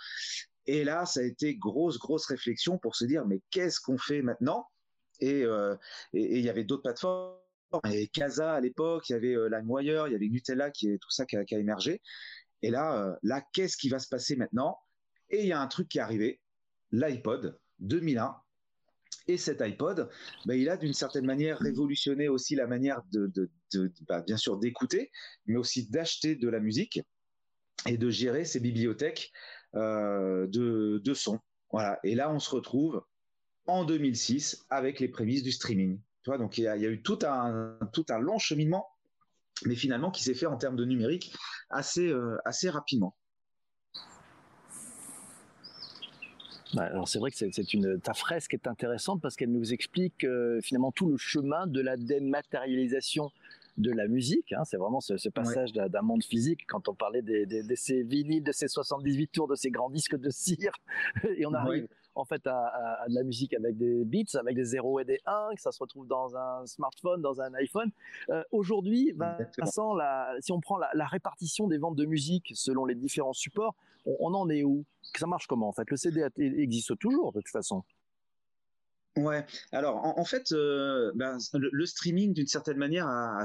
Et 0.67 0.85
là, 0.85 1.07
ça 1.07 1.21
a 1.21 1.23
été 1.23 1.57
grosse 1.57 1.99
grosse 1.99 2.27
réflexion 2.27 2.79
pour 2.79 2.97
se 2.97 3.05
dire 3.05 3.25
mais 3.27 3.41
qu'est-ce 3.51 3.81
qu'on 3.81 3.99
fait 3.99 4.23
maintenant? 4.23 4.67
Et 5.21 5.45
il 6.13 6.41
y 6.41 6.51
avait 6.51 6.65
d'autres 6.65 6.83
plateformes 6.83 7.37
avait 7.83 8.07
Casa 8.09 8.55
à 8.55 8.61
l'époque, 8.61 9.09
il 9.09 9.13
y 9.13 9.17
avait 9.17 9.37
euh, 9.37 9.49
LimeWire, 9.49 10.09
il 10.09 10.13
y 10.13 10.17
avait 10.17 10.29
Nutella 10.29 10.71
qui 10.71 10.91
est 10.91 10.99
tout 10.99 11.11
ça 11.11 11.27
qui 11.27 11.37
a, 11.37 11.45
émergé. 11.51 12.01
Et 12.63 12.71
là, 12.71 13.03
euh, 13.03 13.15
là, 13.23 13.43
qu'est-ce 13.53 13.77
qui 13.77 13.89
va 13.89 13.99
se 13.99 14.09
passer 14.09 14.37
maintenant? 14.37 14.79
Et 15.31 15.43
il 15.43 15.47
y 15.47 15.53
a 15.53 15.61
un 15.61 15.67
truc 15.67 15.89
qui 15.89 15.99
est 15.99 16.03
arrivé, 16.03 16.41
l'iPod 16.93 17.59
2001. 17.81 18.37
Et 19.29 19.39
cet 19.39 19.61
iPod, 19.61 20.09
bah, 20.45 20.55
il 20.55 20.69
a 20.69 20.77
d'une 20.77 20.95
certaine 20.95 21.27
manière 21.27 21.59
révolutionné 21.59 22.29
aussi 22.29 22.55
la 22.55 22.67
manière 22.67 23.03
de, 23.13 23.51
bah, 24.09 24.23
bien 24.23 24.37
sûr 24.37 24.57
d'écouter, 24.59 25.11
mais 25.47 25.57
aussi 25.57 25.89
d'acheter 25.89 26.37
de 26.37 26.49
la 26.49 26.61
musique 26.61 27.01
et 27.87 27.99
de 27.99 28.09
gérer 28.09 28.45
ses 28.45 28.61
bibliothèques 28.61 29.33
euh, 29.75 30.47
de, 30.47 31.01
de 31.05 31.15
son. 31.15 31.41
Voilà. 31.73 31.99
Et 32.05 32.15
là, 32.15 32.31
on 32.31 32.39
se 32.39 32.51
retrouve 32.51 33.05
en 33.67 33.85
2006 33.85 34.65
avec 34.71 35.01
les 35.01 35.09
prémices 35.09 35.43
du 35.43 35.51
streaming 35.51 35.99
donc 36.39 36.59
il 36.59 36.65
y, 36.65 36.69
a, 36.69 36.77
eu 36.77 37.03
tout 37.03 37.19
un, 37.23 37.79
tout 37.93 38.07
un 38.09 38.19
long 38.19 38.39
cheminement, 38.39 38.89
mais 39.65 39.77
finalement 39.77 40.11
qui 40.11 40.23
s'est 40.23 40.35
fait 40.35 40.47
en 40.47 40.57
termes 40.57 40.77
de 40.77 40.85
numérique 40.85 41.35
assez, 41.71 42.09
euh, 42.09 42.37
assez 42.45 42.69
rapidement. 42.69 43.15
alors 46.77 47.09
c'est 47.09 47.19
vrai 47.19 47.31
que 47.31 47.37
c'est 47.37 47.73
une 47.73 47.99
ta 48.01 48.13
fresque 48.13 48.53
est 48.53 48.67
intéressante 48.67 49.23
parce 49.23 49.37
qu'elle 49.37 49.53
nous 49.53 49.73
explique 49.73 50.25
euh, 50.25 50.61
finalement 50.61 50.93
tout 50.93 51.09
le 51.09 51.17
chemin 51.17 51.67
de 51.67 51.81
la 51.81 51.97
dématérialisation 51.97 53.31
de 53.79 53.91
la 53.93 54.09
musique. 54.09 54.53
Hein. 54.53 54.65
c'est 54.65 54.77
vraiment 54.77 55.01
ce, 55.01 55.29
passage 55.29 55.73
d'un 55.73 56.03
monde 56.03 56.25
physique 56.25 56.67
quand 56.67 56.89
on 56.89 56.95
parlait 56.95 57.23
de 57.23 57.75
ces 57.77 58.03
vinyles, 58.03 58.43
de 58.43 58.53
ces 58.53 58.69
78 58.69 59.29
tours, 59.29 59.49
de 59.49 59.55
ces 59.55 59.71
grands 59.71 59.91
disques 59.91 60.17
de 60.17 60.29
cire, 60.31 60.73
et 61.37 61.47
on 61.47 61.55
arrive 61.55 61.87
en 62.17 62.25
fait 62.25 62.47
à, 62.47 63.05
de 63.09 63.15
la 63.15 63.23
musique 63.23 63.55
avec 63.55 63.77
des 63.77 64.05
beats, 64.05 64.39
avec 64.39 64.57
des 64.57 64.65
0 64.65 65.01
et 65.01 65.05
des 65.05 65.21
1, 65.27 65.55
que 65.55 65.61
ça 65.61 65.71
se 65.71 65.79
retrouve 65.79 66.07
dans 66.07 66.37
un 66.37 66.67
smartphone, 66.67 67.23
dans 67.23 67.41
un 67.41 67.53
iPhone. 67.55 67.91
Euh, 68.31 68.43
aujourd'hui, 68.51 69.13
Vincent, 69.17 69.97
si 70.41 70.53
on 70.53 70.61
prend 70.61 70.79
la, 70.79 71.07
répartition 71.07 71.69
des 71.69 71.79
ventes 71.79 71.97
de 71.97 72.05
musique 72.05 72.53
selon 72.55 72.85
les 72.85 72.95
différents 72.95 73.33
supports, 73.33 73.75
on, 74.07 74.35
en 74.35 74.49
est 74.49 74.65
où? 74.65 74.85
Ça 75.17 75.27
marche 75.27 75.47
comment 75.47 75.69
en 75.69 75.73
fait? 75.73 75.89
Le 75.91 75.97
CD 75.97 76.27
existe 76.37 76.99
toujours 76.99 77.33
de 77.33 77.41
toute 77.41 77.51
façon? 77.51 77.85
Ouais. 79.17 79.47
Alors, 79.73 80.05
en, 80.19 80.25
fait, 80.27 80.53
euh, 80.53 81.11
ben, 81.15 81.39
le, 81.55 81.87
streaming, 81.87 82.35
d'une 82.35 82.47
certaine 82.47 82.77
manière, 82.77 83.07
a, 83.09 83.45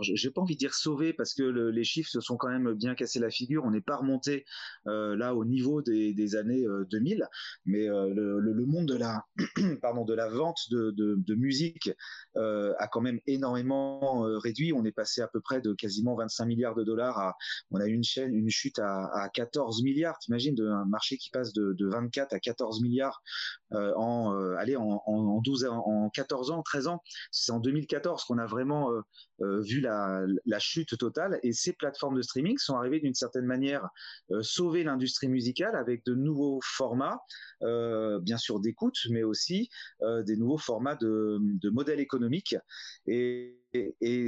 j'ai 0.00 0.30
pas 0.30 0.40
envie 0.40 0.54
de 0.54 0.58
dire 0.58 0.72
sauvé 0.72 1.12
parce 1.12 1.34
que 1.34 1.42
les 1.42 1.84
chiffres 1.84 2.08
se 2.08 2.22
sont 2.22 2.38
quand 2.38 2.48
même 2.48 2.72
bien 2.72 2.94
cassés 2.94 3.18
la 3.18 3.28
figure. 3.28 3.64
On 3.66 3.70
n'est 3.70 3.82
pas 3.82 3.96
remonté 3.96 4.46
euh, 4.86 5.14
là 5.16 5.34
au 5.34 5.44
niveau 5.44 5.82
des, 5.82 6.36
années 6.36 6.64
2000, 6.90 7.22
euh, 7.22 7.26
mais 7.66 7.86
le, 7.86 8.64
monde 8.64 8.86
de 8.86 8.96
la, 8.96 9.26
pardon, 9.82 10.06
de 10.06 10.14
la 10.14 10.30
vente 10.30 10.70
de, 10.70 11.34
musique 11.34 11.90
a 12.34 12.88
quand 12.90 13.02
même 13.02 13.20
énormément 13.26 14.22
réduit. 14.38 14.72
On 14.72 14.86
est 14.86 14.92
passé 14.92 15.20
à 15.20 15.28
peu 15.28 15.40
près 15.40 15.60
de 15.60 15.74
quasiment 15.74 16.14
25 16.14 16.46
milliards 16.46 16.74
de 16.74 16.82
dollars 16.82 17.18
à, 17.18 17.36
on 17.70 17.78
a 17.78 17.86
eu 17.86 17.92
une 17.92 18.04
chaîne, 18.04 18.48
chute 18.48 18.78
à, 18.78 19.28
14 19.34 19.82
milliards. 19.82 20.18
T'imagines 20.18 20.54
d'un 20.54 20.86
marché 20.86 21.18
qui 21.18 21.28
passe 21.28 21.52
de, 21.52 21.76
24 21.78 22.32
à 22.32 22.40
14 22.40 22.80
milliards 22.80 23.22
en, 23.70 24.34
allez, 24.56 24.76
en, 24.76 25.02
12, 25.40 25.66
en 25.66 26.10
14 26.10 26.50
ans, 26.50 26.62
13 26.62 26.88
ans. 26.88 27.02
C'est 27.30 27.52
en 27.52 27.60
2014 27.60 28.24
qu'on 28.24 28.38
a 28.38 28.46
vraiment 28.46 28.90
euh, 28.92 29.00
euh, 29.42 29.60
vu 29.60 29.80
la, 29.80 30.26
chute 30.58 30.96
totale. 30.98 31.38
Et 31.42 31.52
ces 31.52 31.72
plateformes 31.72 32.16
de 32.16 32.22
streaming 32.22 32.58
sont 32.58 32.76
arrivées 32.76 33.00
d'une 33.00 33.14
certaine 33.14 33.46
manière 33.46 33.88
euh, 34.30 34.42
sauver 34.42 34.84
l'industrie 34.84 35.28
musicale 35.28 35.76
avec 35.76 36.04
de 36.04 36.14
nouveaux 36.14 36.60
formats, 36.62 37.20
bien 37.60 38.38
sûr 38.38 38.60
d'écoute, 38.60 38.96
mais 39.10 39.22
aussi 39.22 39.68
des 40.00 40.36
nouveaux 40.36 40.58
formats 40.58 40.96
de, 40.96 41.38
de 41.40 41.70
modèles 41.70 42.00
économiques. 42.00 42.56
Et, 43.06 43.56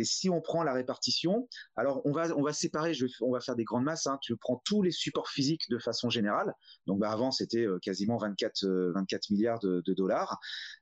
si 0.04 0.30
on 0.30 0.40
prend 0.40 0.62
la 0.62 0.72
répartition, 0.72 1.48
alors 1.76 2.00
on 2.04 2.12
va 2.12 2.28
on 2.36 2.42
va 2.42 2.52
séparer, 2.52 2.92
on 3.20 3.32
va 3.32 3.40
faire 3.40 3.56
des 3.56 3.64
grandes 3.64 3.84
masses. 3.84 4.06
Hein. 4.06 4.18
tu 4.22 4.36
prends 4.36 4.62
tous 4.64 4.82
les 4.82 4.92
supports 4.92 5.28
physiques 5.28 5.68
de 5.68 5.78
façon 5.78 6.10
générale. 6.10 6.54
Donc 6.86 7.00
bah, 7.00 7.10
avant 7.10 7.32
c'était 7.32 7.66
euh, 7.66 7.78
quasiment 7.80 8.16
24 8.18 8.64
24 8.94 9.12
euh, 9.30 9.34
milliards 9.34 9.58
de, 9.58 9.82
dollars. 9.94 10.38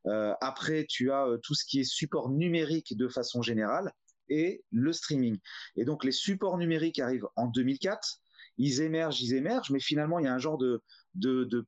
Euh, 0.06 0.32
après 0.40 0.86
tu 0.88 1.12
as 1.12 1.26
tout 1.42 1.54
ce 1.54 1.64
qui 1.64 1.80
est 1.80 1.84
support 1.84 2.30
numérique 2.30 2.96
de 2.96 3.08
façon 3.08 3.42
générale 3.42 3.92
et 4.28 4.64
le 4.70 4.92
streaming. 4.92 5.38
Et 5.76 5.84
donc 5.84 6.04
les 6.04 6.12
supports 6.12 6.58
numériques 6.58 6.98
arrivent 6.98 7.28
en 7.36 7.46
2004 7.46 8.20
ils 8.60 8.82
émergent, 8.82 9.22
ils 9.22 9.34
émergent, 9.34 9.70
mais 9.70 9.80
finalement, 9.80 10.18
il 10.18 10.26
y 10.26 10.28
a 10.28 10.34
un 10.34 10.38
genre 10.38 10.58
de, 10.58 10.82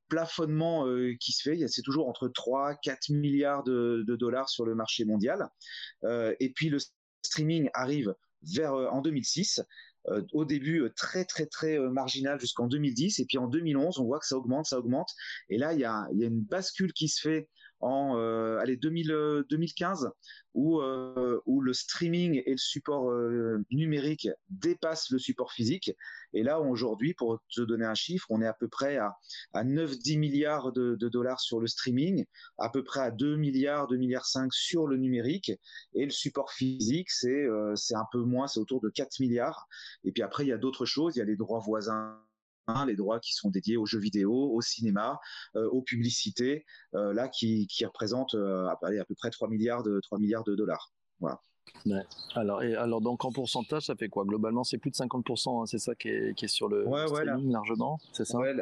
plafonnement 0.08 0.86
qui 1.18 1.32
se 1.32 1.42
fait. 1.42 1.66
C'est 1.68 1.82
toujours 1.82 2.06
entre 2.06 2.28
3, 2.28 2.74
4 2.82 3.10
milliards 3.10 3.64
de, 3.64 4.04
dollars 4.06 4.50
sur 4.50 4.66
le 4.66 4.74
marché 4.74 5.06
mondial. 5.06 5.48
et 6.04 6.52
puis 6.54 6.68
le 6.68 6.78
streaming 7.22 7.70
arrive 7.72 8.14
vers 8.54 8.74
en 8.74 9.00
2006. 9.00 9.62
au 10.32 10.44
début 10.44 10.90
très 10.94 11.24
très 11.24 11.46
très 11.46 11.78
marginal 11.78 12.38
jusqu'en 12.40 12.66
2010 12.66 13.20
et 13.20 13.24
puis 13.24 13.38
en 13.38 13.46
2011 13.46 14.00
on 14.00 14.04
voit 14.04 14.18
que 14.18 14.26
ça 14.26 14.36
augmente 14.36 14.66
ça 14.66 14.80
augmente 14.80 15.10
et 15.48 15.58
là 15.58 15.74
il 15.74 15.78
y 15.78 15.84
a, 15.84 16.08
une 16.10 16.42
bascule 16.42 16.92
qui 16.92 17.06
se 17.06 17.20
fait 17.20 17.48
en 17.82 18.16
euh, 18.16 18.58
allez 18.58 18.76
2000, 18.76 19.44
2015 19.50 20.04
euh, 20.04 20.08
où, 20.54 20.80
euh, 20.80 21.40
où 21.46 21.60
le 21.60 21.72
streaming 21.72 22.40
et 22.46 22.52
le 22.52 22.56
support 22.56 23.12
numérique 23.70 24.28
dépassent 24.50 25.10
le 25.10 25.18
support 25.18 25.52
physique. 25.52 25.92
Et 26.32 26.42
là, 26.42 26.60
aujourd'hui, 26.60 27.12
pour 27.12 27.40
te 27.54 27.60
donner 27.60 27.84
un 27.84 27.94
chiffre, 27.94 28.26
on 28.30 28.40
est 28.40 28.46
à 28.46 28.52
peu 28.52 28.68
près 28.68 28.98
à, 28.98 29.16
à 29.52 29.64
9-10 29.64 30.18
milliards 30.18 30.72
de, 30.72 30.94
dollars 30.94 31.40
sur 31.40 31.60
le 31.60 31.66
streaming, 31.66 32.24
à 32.58 32.68
peu 32.68 32.84
près 32.84 33.00
à 33.00 33.10
2 33.10 33.36
milliards, 33.36 33.88
2 33.88 33.96
milliards 33.96 34.26
5 34.26 34.52
sur 34.52 34.86
le 34.86 34.96
numérique. 34.96 35.52
Et 35.94 36.04
le 36.04 36.10
support 36.10 36.52
physique, 36.52 37.10
c'est 37.10 37.46
c'est 37.74 37.96
un 37.96 38.06
peu 38.12 38.20
moins, 38.20 38.46
c'est 38.46 38.60
autour 38.60 38.80
de 38.80 38.90
4 38.90 39.20
milliards. 39.20 39.66
Et 40.04 40.12
puis 40.12 40.22
après, 40.22 40.44
il 40.44 40.48
y 40.48 40.52
a 40.52 40.58
d'autres 40.58 40.86
choses, 40.86 41.16
il 41.16 41.18
y 41.18 41.22
a 41.22 41.26
les 41.26 41.36
droits 41.36 41.60
voisins 41.60 42.18
les 42.86 42.96
droits 42.96 43.20
qui 43.20 43.32
sont 43.34 43.50
dédiés 43.50 43.76
aux 43.76 43.86
jeux 43.86 43.98
vidéo, 43.98 44.32
au 44.32 44.60
cinéma, 44.60 45.20
euh, 45.56 45.68
aux 45.70 45.82
publicités, 45.82 46.64
euh, 46.94 47.12
là 47.12 47.28
qui, 47.28 47.66
représentent 47.84 48.34
euh, 48.34 48.66
à 48.68 49.04
peu 49.06 49.14
près 49.14 49.30
3 49.30 49.48
milliards 49.48 49.82
de 49.82 50.00
3 50.00 50.18
milliards 50.18 50.44
de 50.44 50.54
dollars. 50.54 50.92
Voilà. 51.20 51.40
Alors, 52.34 52.62
et 52.62 52.74
alors, 52.76 53.00
donc 53.00 53.24
en 53.24 53.32
pourcentage, 53.32 53.86
ça 53.86 53.96
fait 53.96 54.08
quoi? 54.08 54.24
Globalement, 54.24 54.64
c'est 54.64 54.78
plus 54.78 54.90
de 54.90 54.96
50%, 54.96 55.62
hein, 55.62 55.66
c'est 55.66 55.78
ça 55.78 55.94
qui 55.94 56.08
est, 56.08 56.34
qui 56.34 56.44
est, 56.44 56.48
sur 56.48 56.68
le 56.68 56.86
streaming 57.06 57.50
largement, 57.50 57.98
c'est 58.12 58.24
ça? 58.24 58.38
Ouais, 58.38 58.54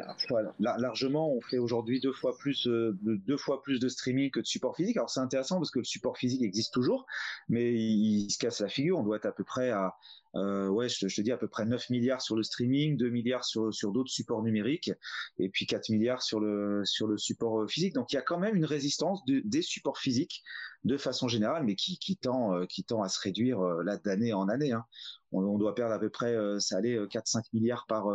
Largement, 0.59 1.31
on 1.31 1.41
fait 1.41 1.57
aujourd'hui 1.57 1.99
deux 1.99 2.13
fois 2.13 2.35
plus, 2.37 2.67
euh, 2.67 2.97
deux 3.03 3.37
fois 3.37 3.61
plus 3.61 3.79
de 3.79 3.89
streaming 3.89 4.31
que 4.31 4.39
de 4.39 4.45
support 4.45 4.75
physique. 4.75 4.97
Alors 4.97 5.09
c'est 5.09 5.19
intéressant 5.19 5.57
parce 5.57 5.71
que 5.71 5.79
le 5.79 5.85
support 5.85 6.17
physique 6.17 6.41
existe 6.41 6.73
toujours, 6.73 7.05
mais 7.49 7.73
il, 7.73 8.25
il, 8.25 8.31
se 8.31 8.37
casse 8.37 8.61
la 8.61 8.69
figure. 8.69 8.97
On 8.97 9.03
doit 9.03 9.17
être 9.17 9.25
à 9.25 9.31
peu 9.31 9.43
près 9.43 9.69
à 9.69 9.95
euh, 10.35 10.69
ouais, 10.69 10.87
je, 10.87 11.07
je, 11.07 11.15
te 11.15 11.21
dis 11.21 11.31
à 11.31 11.37
peu 11.37 11.47
près 11.47 11.65
9 11.65 11.89
milliards 11.89 12.21
sur 12.21 12.35
le 12.35 12.43
streaming, 12.43 12.97
2 12.97 13.09
milliards 13.09 13.43
sur, 13.43 13.73
sur 13.73 13.91
d'autres 13.91 14.11
supports 14.11 14.43
numériques, 14.43 14.91
et 15.39 15.49
puis 15.49 15.65
4 15.65 15.89
milliards 15.89 16.21
sur 16.21 16.39
le, 16.39 16.83
sur 16.85 17.07
le 17.07 17.17
support 17.17 17.61
euh, 17.61 17.67
physique. 17.67 17.93
Donc 17.93 18.11
il 18.13 18.15
y 18.15 18.19
a 18.19 18.21
quand 18.21 18.39
même 18.39 18.55
une 18.55 18.65
résistance 18.65 19.25
de, 19.25 19.41
des 19.43 19.61
supports 19.61 19.97
physiques 19.97 20.43
de 20.83 20.97
façon 20.97 21.27
générale, 21.27 21.63
mais 21.63 21.75
qui, 21.75 21.99
euh, 22.25 22.65
tend 22.87 23.03
à 23.03 23.09
se 23.09 23.19
réduire 23.19 23.61
là 23.61 23.97
d'année 23.97 24.33
en 24.33 24.49
année. 24.49 24.71
Hein. 24.71 24.85
On, 25.31 25.57
doit 25.57 25.75
perdre 25.75 25.93
à 25.93 25.99
peu 25.99 26.09
près, 26.09 26.35
ça 26.59 26.77
allait 26.77 26.97
4-5 26.97 27.43
milliards 27.53 27.85
par 27.87 28.05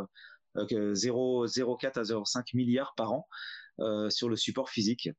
0,4 0.56 1.98
à 1.98 2.02
0,5 2.02 2.44
milliards 2.54 2.94
par 2.96 3.12
an 3.12 3.28
sur 4.10 4.28
le 4.28 4.36
support 4.36 4.68
physique. 4.68 5.10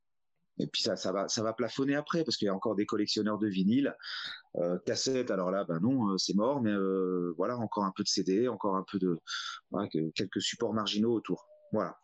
Et 0.58 0.66
puis 0.66 0.82
ça, 0.82 1.12
va, 1.12 1.52
plafonner 1.52 1.94
après 1.94 2.24
parce 2.24 2.36
qu'il 2.36 2.46
y 2.46 2.48
a 2.48 2.54
encore 2.54 2.74
des 2.74 2.86
collectionneurs 2.86 3.38
de 3.38 3.46
vinyle, 3.46 3.96
euh, 4.56 4.78
cassettes. 4.84 5.30
Alors 5.30 5.50
là, 5.50 5.64
ben 5.64 5.78
non, 5.80 6.10
euh, 6.10 6.18
c'est 6.18 6.34
mort. 6.34 6.60
Mais 6.60 6.72
euh, 6.72 7.32
voilà, 7.36 7.56
encore 7.56 7.84
un 7.84 7.92
peu 7.94 8.02
de 8.02 8.08
CD, 8.08 8.48
encore 8.48 8.76
un 8.76 8.84
peu 8.90 8.98
de 8.98 9.18
quelques 10.14 10.42
supports 10.42 10.74
marginaux 10.74 11.12
autour. 11.14 11.48
Voilà. 11.72 11.96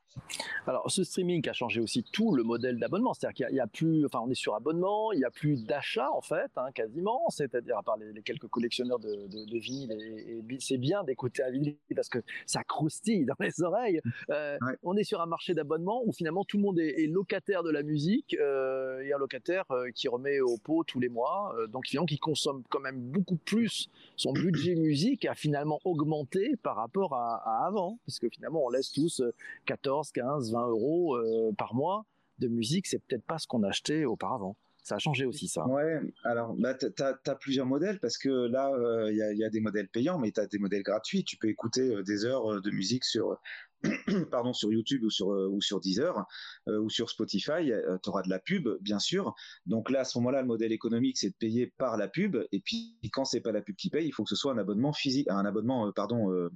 Alors, 0.66 0.90
ce 0.90 1.04
streaming 1.04 1.46
a 1.48 1.52
changé 1.52 1.80
aussi 1.80 2.02
tout 2.02 2.34
le 2.34 2.42
modèle 2.42 2.78
d'abonnement. 2.78 3.12
C'est-à-dire 3.14 3.46
qu'il 3.46 3.54
n'y 3.54 3.60
a, 3.60 3.66
plus, 3.66 4.06
enfin, 4.06 4.20
on 4.24 4.30
est 4.30 4.34
sur 4.34 4.54
abonnement, 4.54 5.12
il 5.12 5.18
n'y 5.18 5.24
a 5.24 5.30
plus 5.30 5.64
d'achat 5.64 6.10
en 6.12 6.20
fait, 6.20 6.50
hein, 6.56 6.70
quasiment. 6.74 7.28
C'est-à-dire 7.28 7.78
à 7.78 7.82
part 7.82 7.96
les, 7.98 8.22
quelques 8.22 8.48
collectionneurs 8.48 8.98
de, 8.98 9.26
de, 9.26 9.58
vinyle, 9.58 9.92
et, 9.92 10.42
c'est 10.60 10.78
bien 10.78 11.04
d'écouter 11.04 11.42
un 11.42 11.50
vinyle 11.50 11.76
parce 11.94 12.08
que 12.08 12.18
ça 12.46 12.64
croustille 12.64 13.24
dans 13.24 13.34
les 13.40 13.62
oreilles. 13.62 14.00
Euh, 14.30 14.56
on 14.82 14.96
est 14.96 15.04
sur 15.04 15.20
un 15.20 15.26
marché 15.26 15.54
d'abonnement 15.54 16.02
où 16.04 16.12
finalement 16.12 16.44
tout 16.44 16.56
le 16.56 16.62
monde 16.62 16.78
est, 16.78 17.06
locataire 17.06 17.62
de 17.62 17.70
la 17.70 17.82
musique 17.82 18.34
euh, 18.40 19.00
et 19.00 19.12
un 19.12 19.18
locataire 19.18 19.64
euh, 19.70 19.90
qui 19.94 20.08
remet 20.08 20.40
au 20.40 20.56
pot 20.56 20.82
tous 20.82 20.98
les 20.98 21.08
mois. 21.08 21.54
donc 21.68 21.86
finalement, 21.86 22.06
qui 22.06 22.18
consomme 22.18 22.62
quand 22.70 22.80
même 22.80 22.98
beaucoup 22.98 23.36
plus 23.36 23.90
son 24.16 24.32
budget 24.32 24.76
musique 24.76 25.24
a 25.26 25.34
finalement 25.34 25.78
augmenté 25.84 26.56
par 26.62 26.76
rapport 26.76 27.14
à, 27.14 27.36
à 27.44 27.66
avant, 27.66 27.98
parce 28.06 28.18
que 28.18 28.28
finalement 28.28 28.64
on 28.64 28.70
laisse 28.70 28.92
tous 28.92 29.22
14 29.66 29.93
15, 30.02 30.52
20 30.52 30.68
euros 30.68 31.16
euh, 31.16 31.52
par 31.56 31.74
mois 31.74 32.04
de 32.38 32.48
musique, 32.48 32.86
c'est 32.86 32.98
peut-être 32.98 33.24
pas 33.24 33.38
ce 33.38 33.46
qu'on 33.46 33.62
achetait 33.62 34.04
auparavant. 34.04 34.56
Ça 34.82 34.96
a 34.96 34.98
changé 34.98 35.24
aussi, 35.24 35.48
ça. 35.48 35.66
Ouais, 35.66 35.98
alors, 36.24 36.54
bah, 36.58 36.74
tu 36.74 36.86
as, 37.02 37.34
plusieurs 37.36 37.64
modèles 37.64 37.98
parce 38.00 38.18
que 38.18 38.28
là, 38.28 38.70
euh, 38.70 39.10
il 39.10 39.16
y, 39.16 39.44
a, 39.44 39.48
des 39.48 39.60
modèles 39.60 39.88
payants, 39.88 40.18
mais 40.18 40.30
tu 40.30 40.40
as 40.40 40.46
des 40.46 40.58
modèles 40.58 40.82
gratuits. 40.82 41.24
Tu 41.24 41.38
peux 41.38 41.48
écouter 41.48 41.94
euh, 41.94 42.02
des 42.02 42.26
heures 42.26 42.60
de 42.60 42.70
musique 42.70 43.04
sur, 43.04 43.40
pardon, 44.30 44.52
sur 44.52 44.72
YouTube 44.72 45.02
ou 45.04 45.10
sur, 45.10 45.32
euh, 45.32 45.48
ou 45.48 45.60
sur 45.60 45.80
Deezer 45.80 46.26
euh, 46.68 46.78
ou 46.78 46.90
sur 46.90 47.10
Spotify, 47.10 47.72
euh, 47.72 47.98
tu 48.02 48.08
auras 48.10 48.22
de 48.22 48.30
la 48.30 48.38
pub, 48.38 48.68
bien 48.80 48.98
sûr. 48.98 49.34
Donc 49.66 49.90
là, 49.90 50.00
à 50.00 50.04
ce 50.04 50.18
moment-là, 50.18 50.40
le 50.42 50.46
modèle 50.46 50.72
économique, 50.72 51.18
c'est 51.18 51.30
de 51.30 51.34
payer 51.34 51.72
par 51.78 51.96
la 51.96 52.08
pub. 52.08 52.36
Et 52.52 52.60
puis, 52.60 52.98
quand 53.12 53.24
c'est 53.24 53.40
pas 53.40 53.52
la 53.52 53.62
pub 53.62 53.76
qui 53.76 53.90
paye, 53.90 54.06
il 54.06 54.12
faut 54.12 54.24
que 54.24 54.30
ce 54.30 54.36
soit 54.36 54.52
un 54.52 54.58
abonnement 54.58 54.92
physique, 54.92 55.28
un 55.30 55.44
abonnement, 55.44 55.90
pardon, 55.92 56.50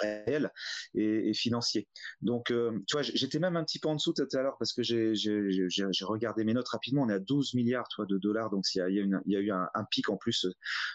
réel 0.00 0.50
et, 0.94 1.32
financier. 1.34 1.88
Donc, 2.22 2.46
tu 2.46 2.92
vois, 2.92 3.02
j'étais 3.02 3.38
même 3.38 3.56
un 3.56 3.64
petit 3.64 3.78
peu 3.78 3.88
en 3.88 3.94
dessous 3.94 4.12
tout 4.12 4.26
à 4.32 4.42
l'heure 4.42 4.56
parce 4.58 4.72
que 4.72 4.82
j'ai 4.82 6.04
regardé 6.04 6.44
mes 6.44 6.54
notes 6.54 6.68
rapidement. 6.68 7.02
On 7.02 7.08
est 7.08 7.14
à 7.14 7.18
12 7.18 7.54
milliards 7.54 7.88
de 7.98 8.18
dollars. 8.18 8.50
Donc, 8.50 8.64
il 8.74 8.78
y 8.78 9.36
a, 9.36 9.40
eu 9.40 9.50
un, 9.50 9.84
pic 9.90 10.08
en 10.08 10.16
plus 10.16 10.46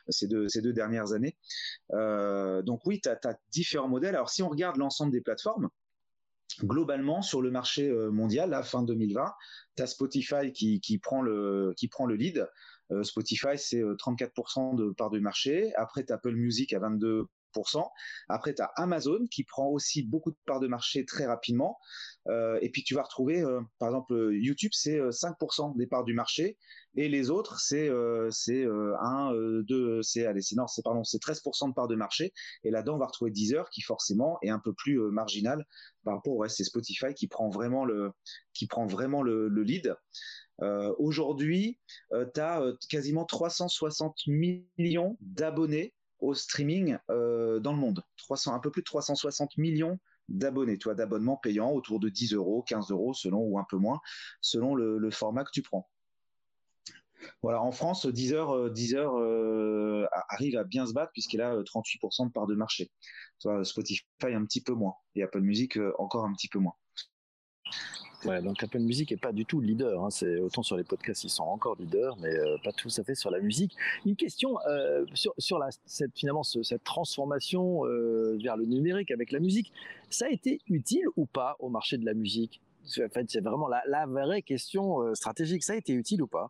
ces 0.10 0.28
deux, 0.28 0.74
dernières 0.74 1.14
années. 1.14 1.36
donc, 1.92 2.82
oui, 2.86 3.02
tu 3.02 3.10
as 3.10 3.40
différents 3.52 3.90
modèles. 3.90 4.16
Alors, 4.16 4.30
si 4.30 4.44
on 4.44 4.50
regarde 4.50 4.78
l'ensemble 4.78 5.12
des 5.12 5.22
plateformes, 5.22 5.70
globalement 6.64 7.22
sur 7.22 7.42
le 7.42 7.52
marché 7.52 7.90
euh, 7.90 8.12
mondial 8.12 8.54
à 8.54 8.64
fin 8.64 8.84
2020 8.84 9.34
tu 9.76 9.84
as 9.84 9.88
Spotify 9.88 10.52
qui, 10.52 11.00
prend 11.02 11.22
le 11.22 11.74
lead. 12.16 12.48
Euh, 12.92 13.04
Spotify 13.04 13.58
c'est 13.58 13.82
34% 13.82 14.74
euh, 14.74 14.86
de 14.88 14.92
part 14.92 15.10
du 15.10 15.22
marché. 15.22 15.74
Après 15.76 16.04
tu 16.04 16.12
Apple 16.12 16.36
Music 16.36 16.74
à 16.74 16.80
22 16.80 17.28
après, 18.28 18.54
tu 18.54 18.62
as 18.62 18.72
Amazon 18.76 19.26
qui 19.32 19.44
prend 19.44 19.68
aussi 19.68 20.04
beaucoup 20.04 20.32
de 20.32 20.38
parts 20.46 20.60
de 20.60 20.68
marché 20.68 21.06
très 21.06 21.26
rapidement. 21.26 21.78
Euh, 22.28 22.60
et 22.62 22.70
puis, 22.70 22.84
tu 22.84 22.94
vas 22.94 23.04
retrouver, 23.04 23.42
euh, 23.42 23.62
par 23.80 23.90
exemple, 23.90 24.14
YouTube, 24.34 24.72
c'est 24.74 25.00
5% 25.12 25.76
des 25.78 25.88
parts 25.88 26.04
du 26.04 26.14
marché. 26.14 26.58
Et 26.96 27.08
les 27.08 27.30
autres, 27.30 27.60
c'est 27.60 27.88
euh, 27.90 28.30
c'est 28.32 28.66
1, 28.66 29.32
2, 29.64 30.02
c'est, 30.02 30.28
c'est, 30.42 30.84
pardon, 30.84 31.04
c'est 31.04 31.22
13% 31.22 31.70
de 31.70 31.74
parts 31.74 31.88
de 31.88 31.96
marché. 31.96 32.34
Et 32.64 32.72
là-dedans, 32.72 32.96
on 32.96 33.00
va 33.00 33.06
retrouver 33.08 33.32
Deezer 33.32 33.70
qui, 33.70 33.82
forcément, 33.82 34.38
est 34.42 34.50
un 34.50 34.60
peu 34.60 34.74
plus 34.74 35.00
marginal 35.12 35.66
par 36.04 36.16
rapport 36.16 36.34
au 36.34 36.40
reste. 36.40 36.58
C'est 36.58 36.64
Spotify 36.64 37.14
qui 37.14 37.28
prend 37.28 37.50
vraiment 37.50 37.86
le, 37.86 38.12
qui 38.54 38.68
prend 38.68 38.86
vraiment 38.86 39.22
le, 39.22 39.48
le 39.48 39.64
lead. 39.64 39.96
Aujourd'hui, 40.98 41.80
tu 42.12 42.42
as 42.42 42.62
quasiment 42.90 43.24
360 43.24 44.28
millions 44.28 45.18
d'abonnés 45.22 45.94
au 46.20 46.34
streaming 46.34 46.98
euh, 47.10 47.60
dans 47.60 47.74
le 47.74 47.80
monde. 47.80 48.04
300, 48.18 48.54
un 48.54 48.60
peu 48.60 48.72
plus 48.72 48.82
de 48.82 48.86
360 48.86 49.58
millions 49.58 50.00
d'abonnés, 50.28 50.78
toi, 50.78 50.94
d'abonnements 50.94 51.38
payants 51.38 51.72
autour 51.72 52.00
de 52.00 52.10
10 52.10 52.34
euros, 52.34 52.62
15 52.64 52.92
euros 52.92 53.14
selon 53.14 53.40
ou 53.40 53.58
un 53.58 53.66
peu 53.68 53.78
moins, 53.78 54.00
selon 54.42 54.76
le, 54.76 55.10
format 55.12 55.44
que 55.44 55.52
tu 55.52 55.62
prends. 55.62 55.90
Voilà, 57.42 57.62
en 57.62 57.72
France, 57.72 58.06
Deezer, 58.06 58.72
Deezer 58.72 59.18
euh, 59.18 60.06
arrive 60.30 60.56
à 60.58 60.64
bien 60.64 60.86
se 60.86 60.94
battre 60.94 61.12
puisqu'il 61.12 61.42
a 61.42 61.56
38% 61.56 62.28
de 62.28 62.32
part 62.32 62.48
de 62.48 62.56
marché. 62.56 62.92
Spotify 63.64 64.04
un 64.24 64.46
petit 64.46 64.62
peu 64.62 64.74
moins 64.74 64.96
et 65.16 65.24
Apple 65.24 65.42
Music 65.42 65.78
euh, 65.78 65.94
encore 65.98 66.26
un 66.26 66.34
petit 66.34 66.48
peu 66.48 66.60
moins. 66.60 66.76
Ouais, 68.26 68.42
donc 68.42 68.62
Apple 68.62 68.80
Music 68.80 69.12
est 69.12 69.18
pas 69.18 69.32
du 69.32 69.46
tout 69.46 69.62
leader. 69.62 70.04
Hein. 70.04 70.10
C'est 70.10 70.40
autant 70.40 70.62
sur 70.62 70.76
les 70.76 70.84
podcasts 70.84 71.24
ils 71.24 71.30
sont 71.30 71.44
encore 71.44 71.76
leaders, 71.80 72.18
mais 72.18 72.34
euh, 72.36 72.58
pas 72.64 72.72
tout 72.74 72.90
à 72.98 73.04
fait 73.04 73.16
sur 73.16 73.32
la 73.32 73.40
musique. 73.40 73.76
Une 74.06 74.16
question 74.16 74.58
euh, 74.68 75.06
sur, 75.14 75.34
sur 75.38 75.58
la, 75.58 75.70
cette, 75.86 76.12
finalement 76.16 76.44
cette 76.44 76.84
transformation 76.84 77.86
euh, 77.86 78.38
vers 78.42 78.58
le 78.58 78.66
numérique 78.66 79.12
avec 79.12 79.32
la 79.32 79.40
musique, 79.40 79.72
ça 80.10 80.26
a 80.26 80.30
été 80.30 80.60
utile 80.68 81.06
ou 81.16 81.26
pas 81.26 81.56
au 81.60 81.70
marché 81.70 81.98
de 81.98 82.06
la 82.06 82.14
musique? 82.14 82.62
En 82.98 83.10
fait, 83.10 83.30
c'est 83.30 83.42
vraiment 83.42 83.68
la, 83.68 83.84
la 83.88 84.06
vraie 84.06 84.42
question 84.42 85.14
stratégique. 85.14 85.64
Ça 85.64 85.74
a 85.74 85.76
été 85.76 85.94
utile 85.94 86.24
ou 86.24 86.28
pas? 86.28 86.50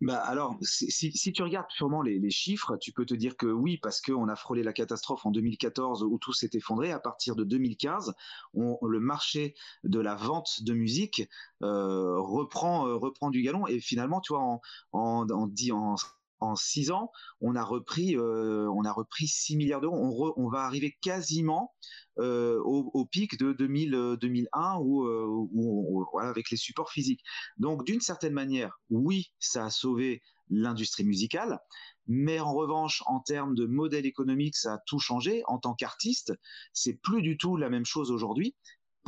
Bah 0.00 0.18
alors, 0.18 0.56
si, 0.62 0.90
si, 0.90 1.32
tu 1.32 1.42
regardes 1.42 1.66
purement 1.76 2.02
les, 2.02 2.30
chiffres, 2.30 2.76
tu 2.76 2.92
peux 2.92 3.04
te 3.04 3.14
dire 3.14 3.36
que 3.36 3.46
oui, 3.46 3.78
parce 3.78 4.00
qu'on 4.00 4.28
a 4.28 4.36
frôlé 4.36 4.62
la 4.62 4.72
catastrophe 4.72 5.26
en 5.26 5.32
2014 5.32 6.04
où 6.04 6.18
tout 6.18 6.32
s'est 6.32 6.50
effondré. 6.52 6.92
À 6.92 7.00
partir 7.00 7.34
de 7.34 7.42
2015, 7.42 8.14
on, 8.54 8.78
le 8.86 9.00
marché 9.00 9.54
de 9.82 9.98
la 9.98 10.14
vente 10.14 10.62
de 10.62 10.72
musique 10.72 11.28
euh, 11.62 12.16
reprend 12.20 12.86
euh, 12.86 12.94
reprend 12.94 13.30
du 13.30 13.42
galon 13.42 13.66
et 13.66 13.80
finalement, 13.80 14.20
tu 14.20 14.32
vois, 14.32 14.42
en 14.42 14.60
en, 14.92 15.26
en, 15.30 15.50
en 15.72 15.96
en 16.40 16.56
six 16.56 16.90
ans, 16.90 17.10
on 17.40 17.54
a 17.54 17.64
repris, 17.64 18.16
euh, 18.16 18.68
on 18.74 18.84
a 18.84 18.92
repris 18.92 19.28
6 19.28 19.56
milliards 19.56 19.80
d'euros. 19.80 20.34
On, 20.36 20.48
va 20.48 20.60
arriver 20.60 20.96
quasiment 21.00 21.74
euh, 22.18 22.58
au, 22.64 23.04
pic 23.06 23.38
de 23.38 23.52
2000, 23.52 24.16
2001 24.20 24.78
ou 24.78 25.04
euh, 25.06 26.20
avec 26.20 26.50
les 26.50 26.56
supports 26.56 26.90
physiques. 26.90 27.22
Donc, 27.58 27.84
d'une 27.84 28.00
certaine 28.00 28.32
manière, 28.32 28.78
oui, 28.90 29.32
ça 29.38 29.66
a 29.66 29.70
sauvé 29.70 30.22
l'industrie 30.50 31.04
musicale, 31.04 31.58
mais 32.06 32.40
en 32.40 32.54
revanche, 32.54 33.02
en 33.06 33.20
termes 33.20 33.54
de 33.54 33.66
modèle 33.66 34.06
économique, 34.06 34.56
ça 34.56 34.74
a 34.74 34.78
tout 34.86 34.98
changé. 34.98 35.42
En 35.46 35.58
tant 35.58 35.74
qu'artiste, 35.74 36.32
c'est 36.72 36.94
plus 36.94 37.20
du 37.20 37.36
tout 37.36 37.56
la 37.56 37.68
même 37.68 37.84
chose 37.84 38.10
aujourd'hui. 38.10 38.54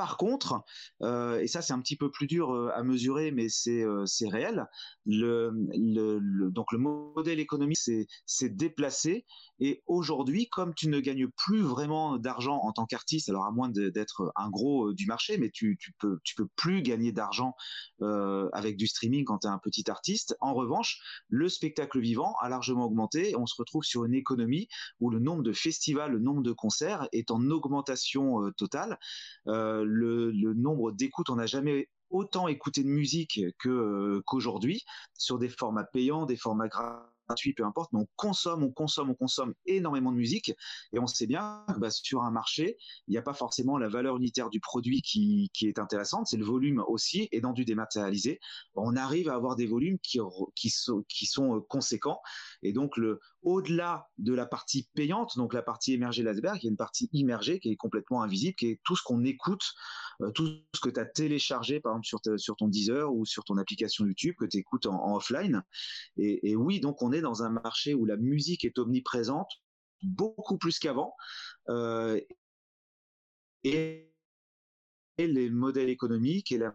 Par 0.01 0.17
contre, 0.17 0.65
euh, 1.03 1.41
et 1.41 1.47
ça 1.47 1.61
c'est 1.61 1.75
un 1.75 1.79
petit 1.79 1.95
peu 1.95 2.11
plus 2.11 2.27
dur 2.27 2.55
euh, 2.55 2.71
à 2.75 2.83
mesurer, 2.83 3.33
mais 3.33 3.51
c'est 3.51 3.83
euh, 3.83 4.07
réel. 4.23 4.67
Le, 5.05 5.51
donc 6.51 6.73
le 6.73 6.79
modèle 6.79 7.39
économique 7.39 7.77
s'est 7.77 8.49
déplacé 8.49 9.27
et 9.59 9.83
aujourd'hui, 9.87 10.49
comme 10.49 10.73
tu 10.75 10.89
ne 10.89 11.01
gagnes 11.01 11.29
plus 11.29 11.61
vraiment 11.61 12.17
d'argent 12.17 12.61
en 12.63 12.73
tant 12.73 12.87
qu'artiste, 12.87 13.29
alors 13.29 13.45
à 13.45 13.51
moins 13.51 13.69
d'être 13.69 14.33
un 14.37 14.49
gros 14.49 14.95
du 14.95 15.05
marché, 15.05 15.37
mais 15.37 15.51
tu, 15.51 15.77
tu 15.77 16.35
peux 16.35 16.49
plus 16.57 16.81
gagner 16.81 17.13
d'argent 17.13 17.55
avec 18.01 18.79
du 18.79 18.87
streaming 18.87 19.25
quand 19.27 19.41
tu 19.41 19.49
es 19.49 19.51
un 19.51 19.59
petit 19.59 19.91
artiste. 19.91 20.35
En 20.41 20.55
revanche, 20.55 20.99
le 21.29 21.51
spectacle 21.51 22.01
vivant 22.01 22.35
a 22.41 22.49
largement 22.49 22.87
augmenté. 22.87 23.37
On 23.37 23.45
se 23.45 23.55
retrouve 23.59 23.85
sur 23.85 24.07
une 24.07 24.15
économie 24.15 24.69
où 24.99 25.11
le 25.11 25.19
nombre 25.19 25.43
de 25.43 25.53
festivals, 25.53 26.13
le 26.13 26.21
nombre 26.21 26.43
de 26.43 26.53
concerts 26.53 27.07
est 27.13 27.31
en 27.31 27.51
augmentation 27.51 28.51
totale 28.57 28.99
le, 29.91 30.55
nombre 30.55 30.93
d'écoutes, 30.93 31.31
on 31.31 31.37
n'a 31.37 31.47
jamais 31.47 31.89
autant 32.11 32.49
écouté 32.49 32.83
de 32.83 32.89
musique 32.89 33.41
que 33.59 33.69
euh, 33.69 34.23
qu'aujourd'hui 34.27 34.85
sur 35.15 35.39
des 35.39 35.49
formats 35.49 35.85
payants, 35.85 36.27
des 36.27 36.37
formats 36.37 36.69
gratuits 36.69 37.11
gratuit, 37.31 37.53
peu 37.55 37.65
importe, 37.65 37.93
mais 37.93 38.01
on 38.01 38.09
consomme, 38.17 38.65
on 38.65 38.73
consomme, 38.73 39.11
on 39.11 39.15
consomme 39.15 39.55
énormément 39.65 40.11
de 40.11 40.17
musique, 40.17 40.53
et 40.93 40.99
on 40.99 41.07
sait 41.07 41.29
bien 41.29 41.65
que 41.69 41.79
bah, 41.79 41.91
sur 41.91 42.23
un 42.23 42.31
marché, 42.31 42.77
il 43.07 43.13
n'y 43.13 43.19
a 43.19 43.23
pas 43.23 43.35
forcément 43.35 43.79
la 43.79 43.89
valeur 43.89 44.17
unitaire 44.17 44.51
du 44.51 44.59
produit 44.59 45.01
qui, 45.01 45.51
qui 45.55 45.69
est 45.69 45.79
intéressante, 45.79 46.27
c'est 46.27 46.37
le 46.37 46.45
volume 46.45 46.83
aussi, 46.89 47.29
et 47.31 47.41
dans 47.41 47.53
du 47.53 47.65
dématérialisé, 47.65 48.41
on 48.75 48.97
arrive 48.97 49.29
à 49.29 49.35
avoir 49.35 49.55
des 49.55 49.67
volumes 49.67 49.99
qui, 50.01 50.19
qui, 50.57 50.71
sont, 50.71 51.05
qui 51.09 51.27
sont 51.27 51.57
euh, 51.57 51.61
conséquents, 51.61 52.21
et 52.63 52.73
donc 52.73 52.97
le 52.97 53.21
au-delà 53.43 54.09
de 54.19 54.35
la 54.35 54.47
partie 54.47 54.89
payante, 54.95 55.37
donc 55.37 55.55
la 55.55 55.63
partie 55.63 55.95
émergée 55.95 56.23
l'asberg, 56.23 56.59
il 56.61 56.67
y 56.67 56.69
a 56.69 56.71
une 56.71 56.77
partie 56.77 57.09
immergée 57.13 57.59
qui 57.59 57.71
est 57.71 57.77
complètement 57.77 58.23
invisible, 58.23 58.55
qui 58.57 58.69
est 58.69 58.81
tout 58.85 58.97
ce 58.97 59.03
qu'on 59.03 59.25
écoute, 59.25 59.65
euh, 60.23 60.31
tout 60.31 60.47
ce 60.75 60.81
que 60.81 60.91
tu 60.91 61.01
as 61.01 61.07
téléchargé, 61.07 61.81
par 61.81 61.93
exemple, 61.93 62.07
sur, 62.07 62.21
sur 62.39 62.57
ton 62.57 62.69
Deezer 62.69 63.13
ou 63.13 63.25
sur 63.25 63.45
ton 63.45 63.57
application 63.57 64.05
YouTube, 64.05 64.35
que 64.39 64.45
tu 64.45 64.59
écoutes 64.59 64.87
en, 64.87 65.17
offline. 65.17 65.63
Et, 66.17 66.55
oui, 66.55 66.81
donc 66.81 67.03
on 67.03 67.13
est 67.13 67.21
dans 67.21 67.43
un 67.43 67.51
marché 67.51 67.95
où 67.95 68.05
la 68.05 68.17
musique 68.17 68.65
est 68.65 68.79
omniprésente, 68.79 69.51
beaucoup 70.03 70.59
plus 70.59 70.79
qu'avant. 70.79 71.15
Euh, 71.69 72.21
et, 73.65 74.07
les 75.19 75.51
modèles 75.51 75.91
économiques 75.91 76.51
et 76.51 76.57
la 76.57 76.75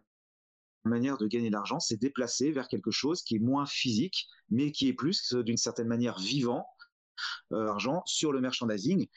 manière 0.85 1.17
de 1.17 1.27
gagner 1.27 1.49
de 1.49 1.53
l'argent, 1.53 1.79
c'est 1.79 1.97
déplacer 1.97 2.51
vers 2.51 2.67
quelque 2.67 2.91
chose 2.91 3.23
qui 3.23 3.35
est 3.35 3.39
moins 3.39 3.65
physique, 3.65 4.27
mais 4.49 4.71
qui 4.71 4.87
est 4.87 4.93
plus, 4.93 5.33
d'une 5.33 5.57
certaine 5.57 5.87
manière, 5.87 6.19
vivant, 6.19 6.65
euh, 7.51 7.67
argent, 7.67 8.03
sur 8.05 8.31
le 8.31 8.41
merchandising 8.41 9.07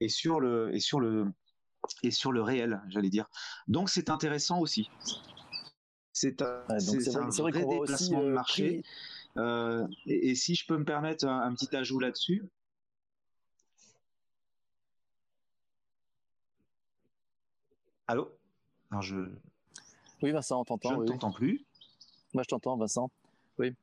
et 0.00 0.08
sur 0.08 0.40
le, 0.40 0.74
et 0.74 0.80
sur 0.80 1.00
le, 1.00 1.26
et 2.02 2.10
sur 2.10 2.32
le 2.32 2.42
réel, 2.42 2.80
j'allais 2.88 3.10
dire. 3.10 3.26
Donc 3.68 3.90
c'est 3.90 4.10
intéressant 4.10 4.60
aussi. 4.60 4.90
C'est 6.12 6.42
un, 6.42 6.64
vrai, 6.66 7.52
déplacement 7.52 8.22
de 8.22 8.28
euh, 8.28 8.32
marché. 8.32 8.82
Euh, 9.36 9.86
et, 10.06 10.34
si 10.34 10.54
je 10.54 10.66
peux 10.66 10.76
me 10.76 10.84
permettre 10.84 11.26
un, 11.26 11.54
petit 11.54 11.74
ajout 11.74 12.00
là-dessus. 12.00 12.44
Allô? 18.08 18.36
Alors 18.90 19.02
je... 19.02 19.30
Oui, 20.22 20.32
Vincent, 20.32 20.60
on 20.60 20.64
t'entend. 20.64 20.90
Je 20.90 20.94
ne 20.96 21.06
t'entends 21.06 21.32
plus. 21.32 21.64
Moi, 22.34 22.42
je 22.42 22.48
t'entends, 22.48 22.76
Vincent. 22.76 23.10
Oui. 23.58 23.74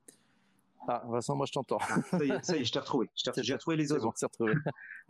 Ah, 0.88 1.04
Vincent, 1.08 1.36
moi, 1.36 1.46
je 1.46 1.52
t'entends. 1.52 1.80
ça, 1.80 2.24
y 2.24 2.32
est, 2.32 2.66
je 2.66 2.72
t'ai 2.72 2.80
retrouvé. 2.80 3.10
J'ai 3.38 3.54
retrouvé 3.54 3.76
les 3.78 3.92
autres. 3.92 4.14
C'est 4.16 4.28
bon, 4.40 4.46
retrouvé. 4.46 4.54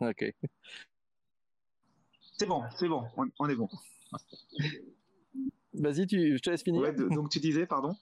ok. 0.00 0.34
C'est 2.38 2.46
bon, 2.46 2.62
c'est 2.76 2.88
bon, 2.88 3.04
on, 3.38 3.48
est 3.48 3.56
bon. 3.56 3.68
Vas-y, 5.74 6.06
je 6.08 6.38
te 6.38 6.50
laisse 6.50 6.62
finir. 6.62 6.94
donc 6.94 7.30
tu 7.30 7.40
disais, 7.40 7.66
pardon? 7.66 7.96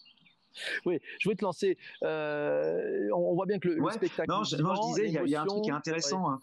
Oui, 0.84 1.00
je 1.18 1.24
voulais 1.24 1.36
te 1.36 1.44
lancer. 1.44 1.76
Euh, 2.02 3.08
on, 3.14 3.34
voit 3.34 3.46
bien 3.46 3.58
que 3.58 3.68
le, 3.68 3.90
spectacle. 3.90 4.30
Non, 4.30 4.44
je, 4.44 4.56
disais, 4.88 5.08
il 5.08 5.30
y, 5.30 5.36
a 5.36 5.42
un 5.42 5.46
truc 5.46 5.64
qui 5.64 5.70
est 5.70 5.72
intéressant. 5.72 6.30
Hein. 6.30 6.40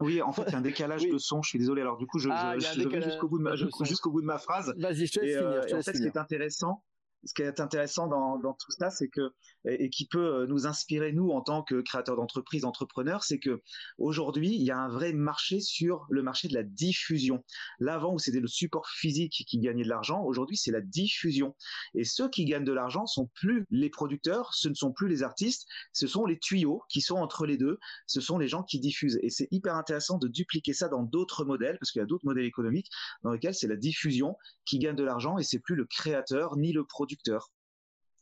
Oui, 0.00 0.22
en 0.22 0.32
fait, 0.32 0.42
il 0.48 0.52
y 0.52 0.54
a 0.54 0.58
un 0.58 0.62
décalage 0.62 1.06
de 1.06 1.18
son. 1.18 1.42
Je 1.42 1.50
suis 1.50 1.58
désolé. 1.58 1.82
Alors, 1.82 1.96
du 1.96 2.06
coup, 2.06 2.18
je, 2.18 2.28
ah, 2.30 2.54
vais 2.54 2.60
jusqu'au 2.60 3.28
bout, 3.28 3.38
bout, 3.38 4.20
de 4.20 4.26
ma 4.26 4.38
phrase. 4.38 4.74
Vas-y, 4.76 5.06
je 5.06 5.12
te 5.12 5.20
laisse 5.20 5.36
finir. 5.36 5.48
Euh, 5.48 5.78
en 5.78 5.82
fait, 5.82 5.94
ce 5.94 6.00
qui 6.00 6.06
est 6.06 6.16
intéressant, 6.16 6.82
ce 7.24 7.34
qui 7.34 7.42
est 7.42 7.60
intéressant 7.60 8.06
dans, 8.06 8.38
tout 8.38 8.72
ça, 8.72 8.90
c'est 8.90 9.08
que 9.08 9.32
et 9.64 9.90
qui 9.90 10.06
peut 10.06 10.42
euh, 10.42 10.46
nous 10.46 10.66
inspirer 10.66 11.12
nous 11.12 11.30
en 11.30 11.40
tant 11.40 11.62
que 11.62 11.80
créateurs 11.80 12.16
d'entreprise, 12.16 12.64
entrepreneurs, 12.64 13.24
c'est 13.24 13.38
que 13.38 13.60
aujourd'hui 13.98 14.54
il 14.54 14.62
y 14.62 14.70
a 14.70 14.78
un 14.78 14.88
vrai 14.88 15.12
marché 15.12 15.60
sur 15.60 16.06
le 16.10 16.22
marché 16.22 16.48
de 16.48 16.54
la 16.54 16.62
diffusion. 16.62 17.44
L'avant 17.80 18.14
où 18.14 18.18
c'était 18.18 18.40
le 18.40 18.46
support 18.46 18.88
physique 18.88 19.44
qui 19.46 19.58
gagnait 19.58 19.82
de 19.82 19.88
l'argent, 19.88 20.22
aujourd'hui 20.22 20.56
c'est 20.56 20.70
la 20.70 20.80
diffusion. 20.80 21.56
Et 21.94 22.04
ceux 22.04 22.28
qui 22.30 22.44
gagnent 22.44 22.64
de 22.64 22.72
l'argent 22.72 23.06
sont 23.06 23.28
plus 23.34 23.66
les 23.70 23.90
producteurs, 23.90 24.54
ce 24.54 24.68
ne 24.68 24.74
sont 24.74 24.92
plus 24.92 25.08
les 25.08 25.22
artistes, 25.22 25.66
ce 25.92 26.06
sont 26.06 26.24
les 26.24 26.38
tuyaux 26.38 26.82
qui 26.88 27.00
sont 27.00 27.16
entre 27.16 27.46
les 27.46 27.56
deux, 27.56 27.78
ce 28.06 28.20
sont 28.20 28.38
les 28.38 28.48
gens 28.48 28.62
qui 28.62 28.78
diffusent. 28.78 29.18
Et 29.22 29.30
c'est 29.30 29.48
hyper 29.50 29.74
intéressant 29.74 30.18
de 30.18 30.28
dupliquer 30.28 30.72
ça 30.72 30.88
dans 30.88 31.02
d'autres 31.02 31.44
modèles, 31.44 31.78
parce 31.80 31.90
qu'il 31.90 32.00
y 32.00 32.02
a 32.02 32.06
d'autres 32.06 32.26
modèles 32.26 32.46
économiques 32.46 32.90
dans 33.22 33.32
lesquels 33.32 33.54
c'est 33.54 33.68
la 33.68 33.76
diffusion 33.76 34.36
qui 34.64 34.78
gagne 34.78 34.96
de 34.96 35.04
l'argent 35.04 35.38
et 35.38 35.42
c'est 35.42 35.58
plus 35.58 35.74
le 35.74 35.84
créateur 35.84 36.56
ni 36.56 36.72
le 36.72 36.84
producteur 36.84 37.07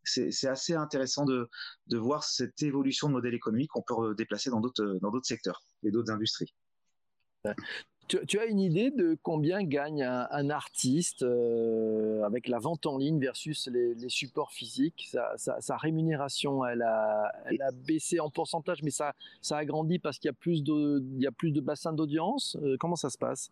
c'est 0.04 0.48
assez 0.48 0.74
intéressant 0.74 1.24
de, 1.24 1.48
voir 1.92 2.24
cette 2.24 2.62
évolution 2.62 3.08
de 3.08 3.12
modèle 3.12 3.34
économique 3.34 3.70
qu'on 3.70 3.82
peut 3.82 4.14
déplacer 4.14 4.50
dans 4.50 4.60
d'autres 4.60 5.20
secteurs 5.22 5.62
et 5.82 5.90
d'autres 5.90 6.12
industries. 6.12 6.54
Tu, 8.08 8.38
as 8.38 8.46
une 8.46 8.60
idée 8.60 8.92
de 8.92 9.18
combien 9.20 9.64
gagne 9.64 10.04
un, 10.04 10.50
artiste 10.50 11.22
euh, 11.22 12.22
avec 12.22 12.46
la 12.46 12.60
vente 12.60 12.86
en 12.86 12.98
ligne 12.98 13.18
versus 13.18 13.66
les, 13.66 14.08
supports 14.08 14.52
physiques? 14.52 15.10
Sa, 15.36 15.76
rémunération, 15.76 16.64
elle 16.64 16.82
a, 16.82 17.32
baissé 17.84 18.20
en 18.20 18.30
pourcentage, 18.30 18.84
mais 18.84 18.92
ça, 18.92 19.14
a 19.50 19.64
grandi 19.64 19.98
parce 19.98 20.20
qu'il 20.20 20.28
y 20.28 20.30
a 20.30 20.32
plus 20.34 20.62
de, 20.62 21.60
bassins 21.60 21.92
d'audience. 21.92 22.56
Euh, 22.62 22.76
comment 22.78 22.96
ça 22.96 23.10
se 23.10 23.18
passe? 23.18 23.50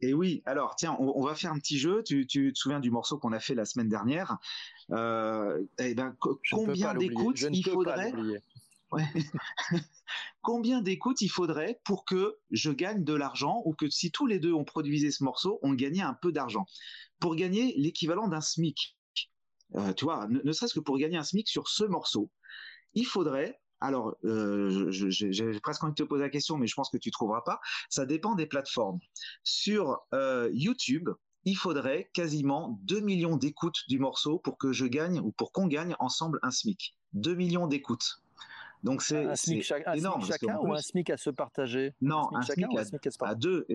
Et 0.00 0.14
oui, 0.14 0.42
alors 0.46 0.76
tiens, 0.76 0.96
on, 0.98 1.22
va 1.24 1.34
faire 1.34 1.52
un 1.52 1.58
petit 1.58 1.78
jeu. 1.78 2.02
Tu, 2.04 2.26
te 2.26 2.50
souviens 2.54 2.80
du 2.80 2.90
morceau 2.90 3.18
qu'on 3.18 3.32
a 3.32 3.40
fait 3.40 3.54
la 3.54 3.64
semaine 3.64 3.88
dernière? 3.88 4.38
Euh, 4.90 5.62
eh 5.78 5.94
ben, 5.94 6.16
Combien 6.50 6.94
d'écoutes 6.94 7.40
il 7.40 7.64
faudrait 7.64 8.12
Combien 10.42 10.82
d'écoutes 10.82 11.22
il 11.22 11.28
faudrait 11.28 11.80
pour 11.84 12.04
que 12.04 12.38
je 12.50 12.70
gagne 12.70 13.04
de 13.04 13.14
l'argent 13.14 13.62
ou 13.64 13.74
que 13.74 13.88
si 13.88 14.10
tous 14.10 14.26
les 14.26 14.38
deux 14.38 14.52
on 14.52 14.64
produisait 14.64 15.10
ce 15.10 15.24
morceau, 15.24 15.58
on 15.62 15.72
gagnait 15.72 16.02
un 16.02 16.14
peu 16.14 16.32
d'argent? 16.32 16.66
Pour 17.18 17.36
gagner 17.36 17.74
l'équivalent 17.76 18.28
d'un 18.28 18.40
SMIC, 18.40 18.96
euh, 19.76 19.92
tu 19.94 20.04
vois, 20.04 20.26
ne 20.28 20.52
serait-ce 20.52 20.74
que 20.74 20.80
pour 20.80 20.98
gagner 20.98 21.16
un 21.16 21.24
SMIC 21.24 21.48
sur 21.48 21.68
ce 21.68 21.84
morceau, 21.84 22.30
il 22.94 23.06
faudrait 23.06 23.60
alors, 23.82 24.14
euh, 24.24 24.90
j'ai 24.90 25.60
presque 25.60 25.82
envie 25.82 25.92
de 25.92 25.96
te 25.96 26.02
poser 26.04 26.22
la 26.22 26.30
question, 26.30 26.56
mais 26.56 26.66
je 26.66 26.74
pense 26.74 26.88
que 26.88 26.98
tu 26.98 27.10
trouveras 27.10 27.42
pas. 27.42 27.60
Ça 27.90 28.06
dépend 28.06 28.34
des 28.34 28.46
plateformes. 28.46 29.00
Sur 29.42 30.00
euh, 30.14 30.48
YouTube, 30.52 31.10
il 31.44 31.56
faudrait 31.56 32.08
quasiment 32.14 32.78
2 32.82 33.00
millions 33.00 33.36
d'écoutes 33.36 33.80
du 33.88 33.98
morceau 33.98 34.38
pour 34.38 34.56
que 34.56 34.72
je 34.72 34.86
gagne 34.86 35.18
ou 35.18 35.32
pour 35.32 35.50
qu'on 35.50 35.66
gagne 35.66 35.96
ensemble 35.98 36.38
un 36.42 36.52
SMIC. 36.52 36.96
2 37.14 37.34
millions 37.34 37.66
d'écoutes. 37.66 38.22
Donc 38.84 39.02
c'est 39.02 39.26
énorme. 39.94 40.24
chacun 40.24 40.58
ou 40.58 40.72
un 40.72 40.80
SMIC 40.80 41.10
à 41.10 41.16
se 41.16 41.30
partager? 41.30 41.94
Non, 42.00 42.34
un 42.34 42.42
SMIC, 42.42 42.66
à, 43.20 43.34
deux 43.34 43.66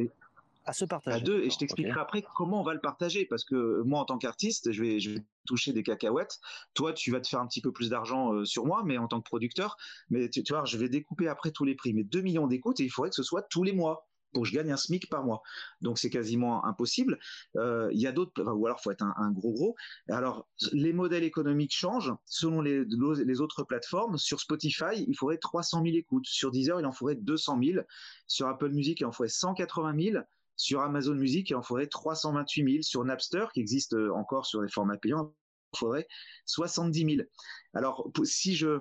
à 0.68 0.74
se 0.74 0.86
partager. 0.86 1.18
À 1.18 1.20
deux, 1.20 1.44
et 1.44 1.50
je 1.50 1.58
t'expliquerai 1.58 2.00
après 2.00 2.24
comment 2.36 2.60
on 2.60 2.64
va 2.64 2.74
le 2.74 2.82
partager, 2.82 3.26
parce 3.26 3.46
que 3.46 3.82
moi, 3.84 4.02
en 4.02 4.06
tant 4.06 4.18
qu'artiste, 4.18 4.72
je 4.72 4.84
vais, 4.84 5.00
je 5.00 5.12
vais 5.12 5.26
toucher 5.48 5.72
des 5.72 5.82
cacahuètes. 5.82 6.40
Toi, 6.74 6.94
tu 6.94 7.12
vas 7.12 7.22
te 7.22 7.28
faire 7.28 7.40
un 7.40 7.48
petit 7.48 7.62
peu 7.62 7.72
plus 7.72 7.90
d'argent 7.90 8.34
euh, 8.34 8.46
sur 8.46 8.66
moi, 8.66 8.84
mais 8.86 8.98
en 8.98 9.08
tant 9.08 9.22
que 9.22 9.28
producteur, 9.28 9.78
mais 10.10 10.30
tu, 10.30 10.44
vois, 10.50 10.66
je 10.66 10.78
vais 10.78 10.90
découper 10.90 11.30
après 11.30 11.52
tous 11.52 11.64
les 11.64 11.74
prix. 11.74 11.94
Mais 11.94 12.04
2 12.04 12.22
millions 12.22 12.48
d'écoutes, 12.48 12.82
et 12.82 12.84
il 12.84 12.90
faudrait 12.90 13.10
que 13.10 13.16
ce 13.16 13.24
soit 13.24 13.44
tous 13.44 13.64
les 13.64 13.72
mois 13.72 14.08
pour 14.34 14.44
que 14.44 14.50
je 14.50 14.54
gagne 14.54 14.72
un 14.72 14.78
SMIC 14.78 15.10
par 15.10 15.24
mois. 15.24 15.42
Donc 15.80 15.98
c'est 15.98 16.10
quasiment 16.10 16.66
impossible. 16.66 17.18
Euh, 17.56 17.90
il 17.94 18.02
y 18.02 18.08
a 18.08 18.12
d'autres, 18.12 18.44
ou 18.44 18.66
alors 18.66 18.82
faut 18.82 18.92
être 18.92 19.04
un, 19.04 19.32
gros 19.32 19.54
gros. 19.54 19.76
Alors 20.10 20.50
les 20.74 20.92
modèles 20.92 21.24
économiques 21.24 21.74
changent 21.74 22.14
selon 22.26 22.60
les, 22.60 22.84
les 22.86 23.42
autres 23.42 23.64
plateformes. 23.64 24.18
Sur 24.18 24.42
Spotify, 24.42 25.06
il 25.08 25.16
faudrait 25.16 25.38
300 25.38 25.82
000 25.82 25.96
écoutes. 25.96 26.28
Sur 26.28 26.52
Deezer, 26.52 26.78
il 26.82 26.86
en 26.86 26.92
faudrait 26.92 27.16
200 27.16 27.60
000. 27.64 27.86
Sur 28.28 28.48
Apple 28.48 28.72
Music, 28.72 29.00
il 29.00 29.06
en 29.06 29.14
faudrait 29.14 29.30
180 29.30 30.12
000. 30.12 30.24
Sur 30.58 30.82
Amazon 30.82 31.14
Music, 31.14 31.52
il 31.52 31.56
en 31.56 31.62
faudrait 31.62 31.88
328 31.88 32.72
000. 32.72 32.82
Sur 32.82 33.06
Napster, 33.06 33.46
qui 33.54 33.60
existe 33.60 33.94
euh, 33.94 34.12
encore 34.14 34.46
sur 34.48 34.62
les 34.62 34.70
formats 34.70 34.98
payants, 34.98 35.34
il 35.74 35.78
faudrait 35.78 36.08
70 36.46 37.16
000. 37.18 37.28
Alors, 37.74 38.10
si 38.24 38.56
je, 38.56 38.80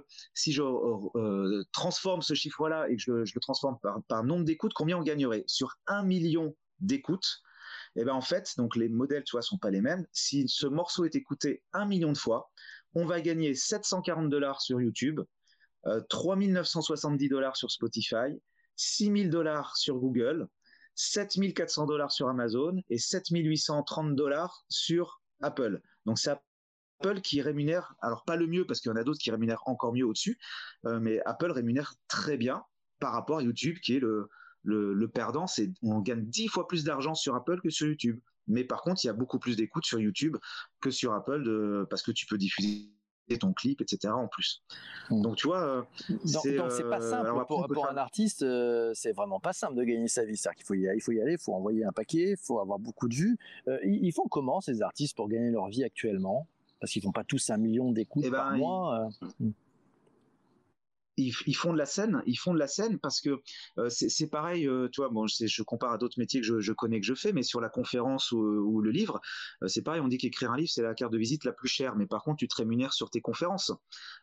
euh, 0.59 1.65
transforme 1.73 2.23
ce 2.23 2.35
chiffre-là 2.35 2.89
et 2.89 2.97
que 2.97 3.03
je, 3.03 3.13
le 3.13 3.41
transforme 3.41 3.77
par, 4.09 4.25
nombre 4.25 4.45
d'écoutes, 4.45 4.73
combien 4.75 4.99
on 4.99 5.03
gagnerait? 5.03 5.45
Sur 5.47 5.77
un 5.87 6.03
million 6.03 6.57
d'écoutes, 6.81 7.43
eh 7.97 8.05
ben 8.05 8.15
en 8.15 8.21
fait, 8.21 8.55
donc 8.57 8.77
les 8.77 8.89
modèles, 8.89 9.25
tu 9.25 9.33
vois, 9.33 9.43
sont 9.43 9.59
pas 9.59 9.71
les 9.71 9.81
mêmes. 9.81 10.07
Si 10.13 10.49
ce 10.49 10.67
morceau 10.67 11.05
est 11.05 11.15
écouté 11.15 11.63
un 11.73 11.87
million 11.87 12.13
de 12.13 12.19
fois, 12.19 12.51
on 12.95 13.05
va 13.05 13.21
gagner 13.21 13.55
740 13.55 14.31
dollars 14.31 14.63
sur 14.63 14.81
YouTube, 14.81 15.21
euh, 15.87 16.01
3970 16.09 17.29
dollars 17.29 17.57
sur 17.57 17.71
Spotify, 17.71 18.41
6000 18.77 19.31
dollars 19.31 19.77
sur 19.77 19.97
Google, 19.97 20.49
7400 20.97 21.87
dollars 21.87 22.11
sur 22.11 22.29
Amazon 22.29 22.83
et 22.91 22.99
7830 22.99 24.17
dollars 24.17 24.65
sur 24.69 25.21
Apple. 25.41 25.81
Donc 26.07 26.19
c'est 26.19 26.31
Apple 27.01 27.21
qui 27.21 27.43
rémunère, 27.43 27.95
alors 28.01 28.25
pas 28.25 28.37
le 28.37 28.47
mieux 28.47 28.67
parce 28.67 28.81
qu'il 28.81 28.91
y 28.91 28.93
en 28.93 28.97
a 28.97 29.05
d'autres 29.05 29.21
qui 29.21 29.31
rémunèrent 29.31 29.63
encore 29.67 29.93
mieux 29.93 30.07
au-dessus, 30.07 30.39
euh, 30.87 30.99
mais 31.01 31.21
Apple 31.27 31.53
rémunère 31.53 31.95
très 32.09 32.37
bien 32.37 32.65
par 32.99 33.13
rapport 33.13 33.39
à 33.39 33.43
YouTube 33.43 33.79
qui 33.83 33.97
est 33.97 34.01
le, 34.01 34.29
perdant. 35.15 35.47
C'est 35.47 35.71
on 35.83 36.01
gagne 36.01 36.25
10 36.25 36.49
fois 36.49 36.67
plus 36.67 36.85
d'argent 36.85 37.15
sur 37.15 37.35
Apple 37.35 37.61
que 37.61 37.71
sur 37.71 37.87
YouTube. 37.87 38.19
Mais 38.49 38.65
par 38.65 38.83
contre, 38.83 39.05
il 39.05 39.09
y 39.09 39.11
a 39.11 39.13
beaucoup 39.13 39.39
plus 39.39 39.57
d'écoutes 39.57 39.85
sur 39.85 39.99
YouTube 39.99 40.37
que 40.81 40.91
sur 40.91 41.13
Apple 41.13 41.87
parce 41.91 42.03
que 42.03 42.13
tu 42.13 42.27
peux 42.27 42.39
diffuser 42.39 42.96
ton 43.35 43.53
clip, 43.53 43.81
etc. 43.81 44.13
en 44.15 44.29
plus. 44.29 44.63
Hmm. 45.11 45.23
Donc 45.23 45.37
tu 45.37 45.49
vois, 45.49 45.61
euh, 45.61 45.83
c'est 46.25 46.57
pas 46.89 47.03
euh, 47.03 47.11
simple 47.11 47.45
pour, 47.47 47.89
un 47.89 47.97
artiste, 47.97 48.43
euh, 48.43 48.93
c'est 48.95 49.13
vraiment 49.13 49.41
pas 49.41 49.53
simple 49.53 49.75
de 49.75 49.83
gagner 49.83 50.09
sa 50.09 50.25
vie. 50.25 50.37
C'est-à-dire 50.37 50.57
qu'il 50.57 50.67
faut 50.67 50.75
y 50.75 50.89
aller, 50.89 50.99
il 50.99 51.03
faut 51.03 51.13
y 51.13 51.21
aller, 51.21 51.37
faut 51.37 51.55
envoyer 51.55 51.85
un 51.85 51.93
paquet, 51.93 52.33
il 52.33 52.37
faut 52.37 52.61
avoir 52.61 52.79
beaucoup 52.79 53.09
de 53.09 53.15
vues. 53.15 53.39
ils, 53.85 54.13
font 54.13 54.29
comment 54.29 54.61
ces 54.61 54.83
artistes 54.83 55.17
pour 55.17 55.29
gagner 55.29 55.51
leur 55.51 55.69
vie 55.69 55.85
actuellement? 55.85 56.47
Parce 56.81 56.93
qu'ils 56.93 57.03
font 57.03 57.13
pas 57.13 57.25
tous 57.25 57.51
un 57.51 57.57
million 57.57 57.91
d'écoutes 57.91 58.25
eh 58.27 58.31
par 58.31 58.53
ben, 58.53 58.59
mois. 58.59 59.09
Hmm 59.41 59.51
ils, 61.17 61.55
font 61.55 61.73
de 61.73 61.79
la 61.79 61.87
scène, 61.87 62.23
ils 62.27 62.37
font 62.37 62.53
de 62.53 62.59
la 62.59 62.67
scène 62.67 62.99
parce 62.99 63.21
que 63.21 63.41
euh, 63.79 63.89
c'est 63.89 64.29
pareil, 64.29 64.69
euh, 64.69 64.89
tu 64.91 65.01
vois, 65.01 65.09
bon, 65.09 65.27
je 65.27 65.63
compare 65.63 65.93
à 65.93 65.99
d'autres 65.99 66.19
métiers 66.19 66.41
que 66.41 66.61
je, 66.61 66.73
connais, 66.73 67.01
que 67.01 67.07
je 67.07 67.15
fais, 67.15 67.33
mais 67.33 67.43
sur 67.43 67.61
la 67.61 67.69
conférence 67.69 68.33
ou, 68.33 68.81
le 68.81 68.91
livre, 68.91 69.21
euh, 69.63 69.69
c'est 69.69 69.83
pareil, 69.83 70.01
on 70.01 70.09
dit 70.09 70.19
qu'écrire 70.19 70.53
un 70.53 70.57
livre, 70.57 70.71
c'est 70.71 70.83
la 70.83 70.95
carte 70.95 71.13
de 71.13 71.19
visite 71.19 71.45
la 71.45 71.53
plus 71.53 71.69
chère, 71.69 71.97
mais 71.97 72.07
par 72.07 72.23
contre, 72.23 72.39
tu 72.39 72.49
te 72.49 72.57
rémunères 72.57 72.93
sur 72.93 73.11
tes 73.11 73.21
conférences. 73.21 73.73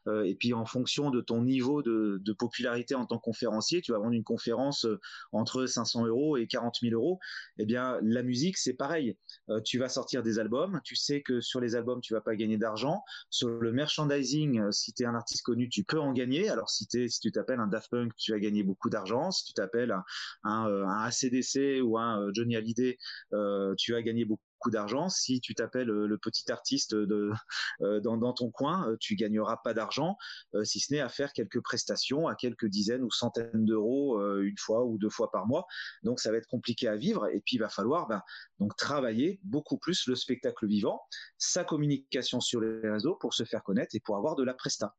et 0.08 0.36
puis, 0.36 0.54
en 0.54 0.66
fonction 0.66 1.10
de 1.10 1.22
ton 1.22 1.42
niveau 1.42 1.82
de, 1.82 2.22
popularité 2.38 2.96
en 2.96 3.06
tant 3.06 3.18
que 3.18 3.24
conférencier, 3.24 3.82
tu 3.82 3.92
vas 3.92 4.00
vendre 4.00 4.14
une 4.14 4.24
conférence 4.24 4.86
entre 5.32 5.66
500 5.66 6.08
euros 6.08 6.38
et 6.38 6.48
40 6.48 6.80
000 6.82 6.94
euros. 6.94 7.20
Eh 7.58 7.66
bien, 7.66 8.00
la 8.02 8.24
musique, 8.24 8.58
c'est 8.58 8.74
pareil. 8.74 9.18
tu 9.64 9.78
vas 9.80 9.90
sortir 9.90 10.24
des 10.24 10.40
albums, 10.40 10.82
tu 10.84 10.96
sais 10.96 11.22
que 11.22 11.42
sur 11.42 11.60
les 11.60 11.76
albums, 11.76 12.02
tu 12.02 12.14
vas 12.14 12.22
pas 12.22 12.36
gagner 12.36 12.58
d'argent. 12.58 13.04
Sur 13.30 13.50
le 13.50 13.72
merchandising, 13.72 14.72
si 14.72 14.94
tu 14.94 15.04
es 15.04 15.06
un 15.06 15.16
artiste 15.16 15.44
connu, 15.44 15.70
tu 15.70 15.84
peux 15.84 16.00
en 16.00 16.14
gagner. 16.14 16.50
Alors, 16.50 16.70
si 16.70 16.83
si 16.90 17.20
tu 17.20 17.32
t'appelles 17.32 17.60
un 17.60 17.68
Daft 17.68 17.90
Punk, 17.92 18.14
tu 18.18 18.32
vas 18.32 18.40
gagner 18.40 18.64
beaucoup 18.64 18.90
d'argent. 18.90 19.32
Si 19.32 19.46
tu 19.46 19.54
t'appelles 19.54 19.92
un, 19.92 20.04
un, 20.44 21.06
ACDC 21.06 21.58
euh, 21.58 21.82
ou 21.82 21.98
un 21.98 22.22
euh, 22.22 22.32
Johnny 22.34 22.56
Hallyday, 22.56 22.98
euh, 23.34 23.74
tu 23.78 23.94
vas 23.94 24.02
gagner 24.02 24.26
beaucoup 24.26 24.42
d'argent. 24.72 25.10
Si 25.10 25.42
tu 25.42 25.56
t'appelles 25.56 25.88
le 25.88 26.18
petit 26.18 26.50
artiste 26.50 26.96
dans, 27.82 28.34
ton 28.34 28.50
coin, 28.50 28.96
tu 29.02 29.16
gagneras 29.16 29.58
pas 29.62 29.74
d'argent, 29.74 30.16
si 30.64 30.80
ce 30.80 30.94
n'est 30.94 31.02
à 31.02 31.10
faire 31.10 31.34
quelques 31.34 31.62
prestations 31.62 32.30
à 32.30 32.36
quelques 32.36 32.68
dizaines 32.68 33.04
ou 33.04 33.12
centaines 33.12 33.66
d'euros 33.66 34.26
une 34.40 34.58
fois 34.58 34.86
ou 34.86 34.98
deux 34.98 35.10
fois 35.10 35.30
par 35.32 35.48
mois. 35.48 35.66
Donc 36.04 36.22
ça 36.22 36.32
va 36.32 36.38
être 36.38 36.48
compliqué 36.48 36.88
à 36.88 36.96
vivre. 36.96 37.28
Et 37.28 37.42
puis 37.42 37.58
il 37.58 37.60
va 37.60 37.68
falloir 37.68 38.08
ben, 38.08 38.22
donc 38.60 38.74
travailler 38.78 39.42
beaucoup 39.44 39.78
plus 39.78 40.08
le 40.08 40.16
spectacle 40.16 40.66
vivant, 40.66 41.02
sa 41.38 41.66
communication 41.66 42.40
sur 42.40 42.62
les 42.62 42.90
réseaux 42.90 43.16
pour 43.16 43.34
se 43.34 43.44
faire 43.44 43.64
connaître 43.64 43.94
et 43.96 44.00
pour 44.00 44.16
avoir 44.16 44.38
de 44.38 44.44
la 44.44 44.54
presta. 44.54 44.96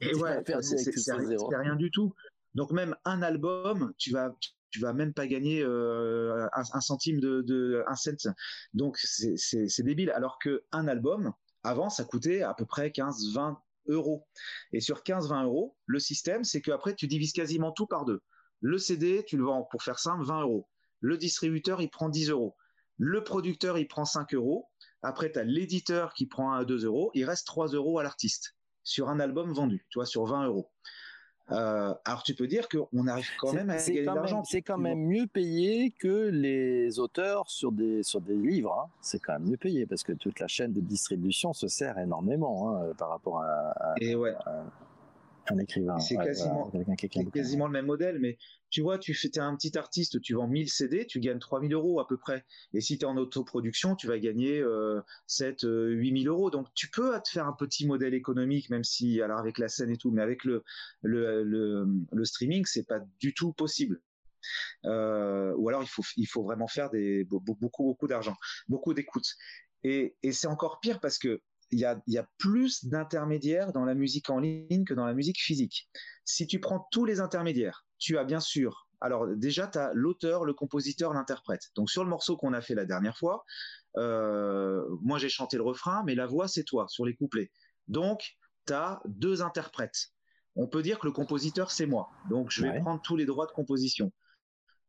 Et 0.00 0.14
ouais, 0.14 0.42
c'est 0.60 1.12
rien 1.12 1.76
du 1.76 1.90
tout. 1.90 2.14
Donc 2.54 2.72
même 2.72 2.96
un 3.04 3.20
album, 3.22 3.92
tu 3.98 4.12
vas 4.12 4.34
tu 4.70 4.80
vas 4.80 4.92
même 4.92 5.12
pas 5.12 5.26
gagner 5.26 5.62
euh, 5.62 6.46
un, 6.52 6.80
centime 6.80 7.20
de, 7.20 7.84
un 7.86 7.94
cent. 7.94 8.34
Donc 8.74 8.98
c'est 8.98 9.82
débile. 9.82 10.10
Alors 10.10 10.38
que 10.38 10.64
un 10.72 10.88
album 10.88 11.32
avant 11.64 11.90
ça 11.90 12.04
coûtait 12.04 12.42
à 12.42 12.54
peu 12.54 12.64
près 12.64 12.88
15-20 12.88 13.56
euros. 13.88 14.26
Et 14.72 14.80
sur 14.80 15.02
15-20 15.02 15.44
euros, 15.44 15.76
le 15.86 15.98
système 15.98 16.44
c'est 16.44 16.60
qu'après 16.60 16.94
tu 16.94 17.06
divises 17.06 17.32
quasiment 17.32 17.72
tout 17.72 17.86
par 17.86 18.04
deux. 18.04 18.20
Le 18.60 18.78
CD, 18.78 19.24
tu 19.24 19.36
le 19.36 19.44
vends 19.44 19.62
pour 19.70 19.82
faire 19.82 19.98
simple 19.98 20.24
20 20.24 20.42
euros. 20.42 20.68
Le 21.00 21.16
distributeur 21.16 21.80
il 21.80 21.90
prend 21.90 22.08
10 22.08 22.30
euros. 22.30 22.56
Le 22.98 23.22
producteur 23.22 23.78
il 23.78 23.86
prend 23.86 24.04
5 24.04 24.34
euros. 24.34 24.68
Après 25.02 25.30
tu 25.30 25.38
as 25.38 25.44
l'éditeur 25.44 26.12
qui 26.12 26.26
prend 26.26 26.52
1 26.52 26.60
à 26.60 26.64
2 26.64 26.84
euros. 26.84 27.10
Il 27.14 27.24
reste 27.24 27.46
3 27.46 27.68
euros 27.68 27.98
à 27.98 28.02
l'artiste 28.02 28.56
sur 28.88 29.10
un 29.10 29.20
album 29.20 29.52
vendu, 29.52 29.86
tu 29.90 29.98
vois, 29.98 30.06
sur 30.06 30.24
20 30.24 30.46
euros. 30.46 30.72
Euh, 31.50 31.94
alors 32.04 32.22
tu 32.22 32.34
peux 32.34 32.46
dire 32.46 32.68
qu'on 32.68 33.06
arrive 33.06 33.28
quand 33.38 33.52
même 33.52 33.70
à 33.70 33.76
gagner 33.76 34.00
de 34.00 34.06
l'argent. 34.06 34.44
C'est 34.44 34.62
quand 34.62 34.78
même 34.78 34.98
mieux 34.98 35.26
payé 35.26 35.90
que 35.98 36.28
les 36.28 36.98
auteurs 36.98 37.48
sur 37.48 37.72
des, 37.72 38.02
sur 38.02 38.20
des 38.20 38.36
livres. 38.36 38.76
Hein. 38.78 38.90
C'est 39.00 39.18
quand 39.18 39.34
même 39.34 39.48
mieux 39.48 39.56
payé 39.56 39.86
parce 39.86 40.02
que 40.02 40.12
toute 40.12 40.40
la 40.40 40.48
chaîne 40.48 40.72
de 40.72 40.80
distribution 40.80 41.52
se 41.52 41.68
sert 41.68 41.98
énormément 41.98 42.76
hein, 42.76 42.92
par 42.98 43.10
rapport 43.10 43.40
à, 43.42 43.94
Et 44.00 44.14
ouais 44.14 44.34
un 45.50 45.58
écrivain. 45.58 45.98
C'est 45.98 46.16
quasiment, 46.16 46.70
quasiment 47.32 47.66
le 47.66 47.72
même 47.72 47.86
modèle, 47.86 48.18
mais 48.18 48.38
tu 48.70 48.82
vois, 48.82 48.98
tu 48.98 49.14
fais, 49.14 49.28
es 49.28 49.38
un 49.38 49.56
petit 49.56 49.76
artiste, 49.78 50.20
tu 50.20 50.34
vends 50.34 50.46
1000 50.46 50.68
CD, 50.70 51.06
tu 51.06 51.20
gagnes 51.20 51.38
3000 51.38 51.72
euros 51.72 52.00
à 52.00 52.06
peu 52.06 52.16
près. 52.16 52.44
Et 52.74 52.80
si 52.80 52.98
tu 52.98 53.04
es 53.04 53.08
en 53.08 53.16
autoproduction, 53.16 53.96
tu 53.96 54.06
vas 54.06 54.18
gagner 54.18 54.62
7, 55.26 55.62
8000 55.62 56.28
euros. 56.28 56.50
Donc 56.50 56.68
tu 56.74 56.90
peux 56.90 57.18
te 57.20 57.30
faire 57.30 57.46
un 57.46 57.54
petit 57.54 57.86
modèle 57.86 58.14
économique, 58.14 58.70
même 58.70 58.84
si, 58.84 59.22
alors 59.22 59.38
avec 59.38 59.58
la 59.58 59.68
scène 59.68 59.90
et 59.90 59.96
tout, 59.96 60.10
mais 60.10 60.22
avec 60.22 60.44
le, 60.44 60.64
le, 61.02 61.42
le, 61.42 61.86
le 62.12 62.24
streaming, 62.24 62.64
c'est 62.66 62.86
pas 62.86 63.00
du 63.20 63.34
tout 63.34 63.52
possible. 63.52 64.00
Euh, 64.84 65.54
ou 65.56 65.68
alors 65.68 65.82
il 65.82 65.88
faut, 65.88 66.04
il 66.16 66.26
faut 66.26 66.42
vraiment 66.42 66.68
faire 66.68 66.90
des, 66.90 67.24
beaucoup, 67.24 67.84
beaucoup 67.84 68.08
d'argent, 68.08 68.36
beaucoup 68.68 68.94
d'écoute. 68.94 69.34
Et, 69.84 70.16
et 70.22 70.32
c'est 70.32 70.46
encore 70.48 70.80
pire 70.80 71.00
parce 71.00 71.18
que 71.18 71.40
il 71.70 71.78
y 71.78 71.84
a, 71.84 72.28
plus 72.38 72.84
d'intermédiaires 72.86 73.72
dans 73.72 73.84
la 73.84 73.94
musique 73.94 74.30
en 74.30 74.38
ligne 74.38 74.84
que 74.84 74.94
dans 74.94 75.06
la 75.06 75.14
musique 75.14 75.40
physique. 75.40 75.88
Si 76.24 76.46
tu 76.46 76.60
prends 76.60 76.86
tous 76.90 77.04
les 77.04 77.20
intermédiaires, 77.20 77.84
tu 77.98 78.16
as 78.18 78.24
bien 78.24 78.40
sûr, 78.40 78.88
alors 79.00 79.28
déjà, 79.28 79.66
tu 79.66 79.78
as 79.78 79.92
l'auteur, 79.94 80.44
le 80.44 80.54
compositeur, 80.54 81.12
l'interprète. 81.12 81.70
Donc 81.76 81.90
sur 81.90 82.02
le 82.02 82.10
morceau 82.10 82.36
qu'on 82.36 82.52
a 82.52 82.60
fait 82.60 82.74
la 82.74 82.84
dernière 82.84 83.16
fois, 83.16 83.44
euh, 83.96 84.84
moi 85.02 85.18
j'ai 85.18 85.28
chanté 85.28 85.56
le 85.56 85.62
refrain, 85.62 86.02
mais 86.04 86.14
la 86.14 86.26
voix 86.26 86.48
c'est 86.48 86.64
toi 86.64 86.86
sur 86.88 87.04
les 87.04 87.14
couplets. 87.14 87.50
Donc 87.86 88.36
tu 88.66 88.72
as 88.72 89.00
deux 89.06 89.42
interprètes. 89.42 90.08
On 90.56 90.66
peut 90.66 90.82
dire 90.82 90.98
que 90.98 91.06
le 91.06 91.12
compositeur 91.12 91.70
c'est 91.70 91.86
moi. 91.86 92.10
Donc 92.28 92.50
je 92.50 92.62
vais 92.62 92.80
prendre 92.80 93.00
tous 93.02 93.16
les 93.16 93.26
droits 93.26 93.46
de 93.46 93.52
composition. 93.52 94.12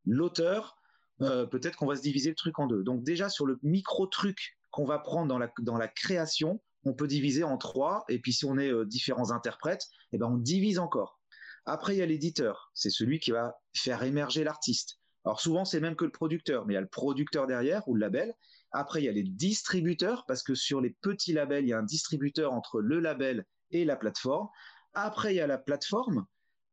L'auteur, 0.06 0.78
euh, 1.22 1.46
peut-être 1.46 1.76
qu'on 1.76 1.86
va 1.86 1.96
se 1.96 2.02
diviser 2.02 2.30
le 2.30 2.36
truc 2.36 2.58
en 2.58 2.65
deux. 2.65 2.84
Donc 2.84 3.04
déjà 3.04 3.30
sur 3.30 3.46
le 3.46 3.60
micro 3.62 4.08
truc 4.08 4.58
qu'on 4.72 4.86
va 4.86 5.00
prendre 5.00 5.28
dans 5.28 5.38
la, 5.38 5.52
dans 5.62 5.78
la 5.78 5.88
création, 5.88 6.62
on 6.84 6.94
peut 6.94 7.08
diviser 7.08 7.44
en 7.44 7.58
trois, 7.58 8.06
et 8.10 8.20
puis 8.20 8.34
si 8.34 8.46
on 8.46 8.58
est 8.58 8.72
euh, 8.72 8.86
différents 8.86 9.32
interprètes, 9.32 9.86
eh 10.12 10.18
ben 10.18 10.28
on 10.28 10.38
divise 10.38 10.80
encore. 10.80 11.20
Après, 11.65 11.96
il 11.96 12.00
y 12.00 12.02
a 12.02 12.06
l'éditeur, 12.06 12.72
c'est 12.74 12.89
celui 12.89 13.20
qui 13.20 13.32
va 13.32 13.56
faire 13.74 14.04
émerger 14.04 14.44
l'artiste. 14.44 15.00
Alors 15.26 15.42
souvent, 15.42 15.65
c'est 15.65 15.80
même 15.80 15.96
que 15.96 16.06
le 16.06 16.12
producteur, 16.12 16.65
mais 16.65 16.74
il 16.74 16.76
y 16.76 16.78
a 16.78 16.82
le 16.82 16.88
producteur 16.88 17.46
derrière 17.46 17.88
ou 17.88 17.96
le 17.96 18.00
label. 18.00 18.34
Après, 18.72 19.02
il 19.02 19.06
y 19.06 19.10
a 19.10 19.12
les 19.12 19.24
distributeurs, 19.24 20.26
parce 20.28 20.44
que 20.44 20.56
sur 20.56 20.82
les 20.82 20.92
petits 21.02 21.34
labels, 21.34 21.65
il 21.65 21.70
y 21.70 21.74
a 21.74 21.80
un 21.80 21.84
distributeur 21.84 22.54
entre 22.54 22.80
le 22.80 23.00
label 23.00 23.46
et 23.72 23.86
la 23.86 23.96
plateforme. 23.96 24.48
Après, 24.94 25.34
il 25.34 25.38
y 25.38 25.42
a 25.42 25.48
la 25.48 25.58
plateforme 25.58 26.26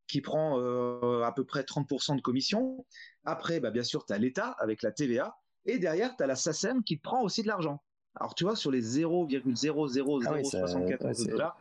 qui 0.07 0.21
prend 0.21 0.59
euh, 0.59 1.21
à 1.23 1.33
peu 1.33 1.43
près 1.45 1.61
30% 1.61 2.15
de 2.15 2.21
commission. 2.21 2.85
Après, 3.25 3.59
bah, 3.59 3.71
bien 3.71 3.83
sûr, 3.83 4.05
tu 4.05 4.13
as 4.13 4.17
l'État 4.17 4.55
avec 4.59 4.81
la 4.81 4.91
TVA. 4.91 5.35
Et 5.65 5.79
derrière, 5.79 6.15
tu 6.15 6.23
as 6.23 6.27
la 6.27 6.35
SACEM 6.35 6.83
qui 6.83 6.97
prend 6.97 7.21
aussi 7.21 7.41
de 7.41 7.47
l'argent. 7.47 7.83
Alors 8.19 8.35
tu 8.35 8.43
vois, 8.43 8.55
sur 8.55 8.71
les 8.71 8.81
0,00074 8.81 11.27
ah 11.27 11.29
dollars, 11.29 11.57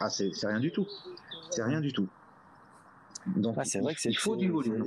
ah, 0.00 0.10
c'est 0.10 0.32
rien 0.44 0.60
du 0.60 0.72
tout. 0.72 0.88
C'est 1.50 1.62
rien 1.62 1.80
du 1.80 1.92
tout. 1.92 2.08
Donc, 3.26 3.54
ah, 3.56 3.64
c'est 3.64 3.78
vrai 3.78 3.94
que 3.94 4.08
il 4.08 4.18
faut 4.18 4.34
du 4.34 4.50
volume. 4.50 4.84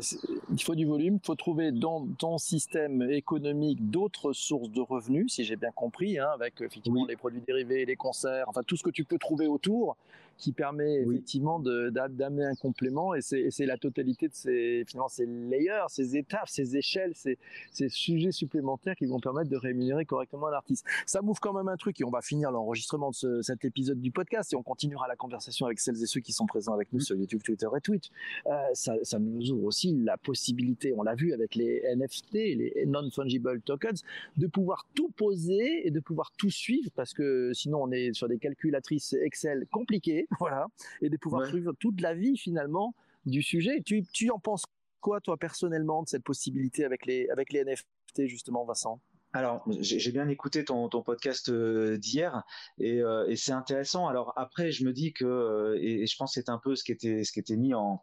Il 0.52 0.62
faut 0.62 0.76
du 0.76 0.86
volume. 0.86 1.20
Il 1.22 1.26
faut 1.26 1.36
trouver 1.36 1.72
dans 1.72 2.06
ton 2.18 2.38
système 2.38 3.02
économique 3.04 3.90
d'autres 3.90 4.34
sources 4.34 4.70
de 4.70 4.82
revenus, 4.82 5.34
si 5.34 5.46
j'ai 5.46 5.56
bien 5.56 5.72
compris, 5.72 6.20
hein, 6.20 6.28
avec 6.34 6.60
effectivement 6.60 7.06
les 7.06 7.16
produits 7.16 7.42
dérivés, 7.42 7.86
les 7.86 7.96
concerts, 7.96 8.50
enfin 8.50 8.64
tout 8.64 8.76
ce 8.76 8.84
que 8.84 8.90
tu 8.90 9.06
peux 9.06 9.18
trouver 9.18 9.48
autour 9.48 9.96
qui 10.38 10.52
permet 10.52 11.02
effectivement 11.02 11.60
d'amener 11.60 12.46
un 12.46 12.56
complément 12.56 13.16
et 13.16 13.22
c'est 13.22 13.66
la 13.66 13.78
totalité 13.78 14.28
de 14.28 14.34
ces, 14.34 14.84
finalement, 14.88 15.08
ces 15.08 15.26
layers, 15.26 15.86
ces 15.90 16.18
étapes, 16.18 16.50
ces 16.50 16.76
échelles, 16.76 17.12
ces, 17.16 17.38
ces, 17.72 17.90
sujets 17.90 18.32
supplémentaires 18.32 18.96
qui 18.96 19.06
vont 19.06 19.20
permettre 19.20 19.50
de 19.50 19.58
rémunérer 19.58 20.06
correctement 20.06 20.50
l'artiste. 20.50 20.86
Ça 21.06 21.22
m'ouvre 21.22 21.40
quand 21.40 21.54
même 21.54 21.68
un 21.68 21.78
truc 21.78 22.02
et 22.02 22.04
on 22.04 22.10
va 22.10 22.22
finir 22.22 22.52
l'enregistrement 22.52 23.12
de 23.12 23.16
ce, 23.16 23.42
cet 23.42 23.64
épisode 23.64 24.02
du 24.02 24.12
podcast 24.12 24.54
et 24.54 24.56
on 24.56 24.64
continuera 24.64 25.08
la 25.08 25.16
conversation 25.16 25.66
avec 25.66 25.80
celles 25.80 26.02
et 26.02 26.06
ceux 26.06 26.20
qui 26.20 26.34
sont 26.34 26.46
présents 26.46 26.74
avec 26.74 26.92
nous 26.92 27.00
sur 27.00 27.16
YouTube, 27.16 27.42
Twitter 27.44 27.68
et 27.76 27.82
Twitch. 27.82 28.10
Euh, 28.48 28.52
ça, 28.74 28.96
ça, 29.04 29.20
nous 29.20 29.52
ouvre 29.52 29.66
aussi 29.66 29.96
la 30.04 30.18
possibilité, 30.18 30.94
on 30.96 31.04
l'a 31.04 31.16
vu 31.16 31.34
avec 31.34 31.56
les 31.56 31.82
NFT, 31.96 32.34
les 32.34 32.84
non-fungible 32.88 33.62
tokens, 33.62 34.04
de 34.38 34.48
pouvoir 34.48 34.86
tout 34.94 35.10
poser 35.10 35.88
et 35.88 35.92
de 35.92 36.00
pouvoir 36.00 36.32
tout 36.38 36.50
suivre 36.50 36.90
parce 36.96 37.14
que 37.14 37.52
sinon 37.54 37.84
on 37.84 37.92
est 37.92 38.14
sur 38.14 38.28
des 38.28 38.38
calculatrices 38.38 39.14
Excel 39.14 39.66
compliquées 39.72 40.25
voilà, 40.40 40.68
et 41.02 41.10
de 41.10 41.18
pouvoir 41.18 41.48
suivre 41.48 41.74
toute 41.80 42.02
la 42.02 42.14
vie 42.14 42.38
finalement 42.38 42.96
du 43.26 43.42
sujet. 43.42 43.82
Tu, 43.86 44.04
tu 44.14 44.30
en 44.32 44.40
penses 44.40 44.64
quoi 45.02 45.22
toi 45.22 45.38
personnellement 45.38 46.04
de 46.04 46.10
cette 46.10 46.24
possibilité 46.24 46.84
avec 46.84 47.06
les 47.06 47.30
avec 47.30 47.52
les 47.52 47.64
NFT 47.64 48.28
justement, 48.28 48.66
Vincent? 48.66 49.00
Alors, 49.36 49.66
j'ai 49.82 50.12
bien 50.14 50.30
écouté 50.30 50.64
ton, 50.64 50.88
ton 50.88 51.02
podcast 51.02 51.50
euh, 51.50 51.98
d'hier 51.98 52.44
euh, 52.80 53.28
et, 53.28 53.36
c'est 53.36 53.52
intéressant. 53.52 54.08
Alors 54.08 54.32
après, 54.38 54.72
je 54.72 54.86
me 54.86 54.94
dis 54.94 55.12
que 55.12 55.26
euh, 55.26 55.78
et, 55.82 56.08
je 56.08 56.16
pense 56.16 56.34
que 56.34 56.42
c'est 56.42 56.50
un 56.50 56.58
peu 56.58 56.74
ce 56.78 56.86
qui 56.86 56.94
était 56.94 57.26
ce 57.26 57.34
qui 57.34 57.42
était 57.42 57.58
mis 57.58 57.74
en, 57.74 58.02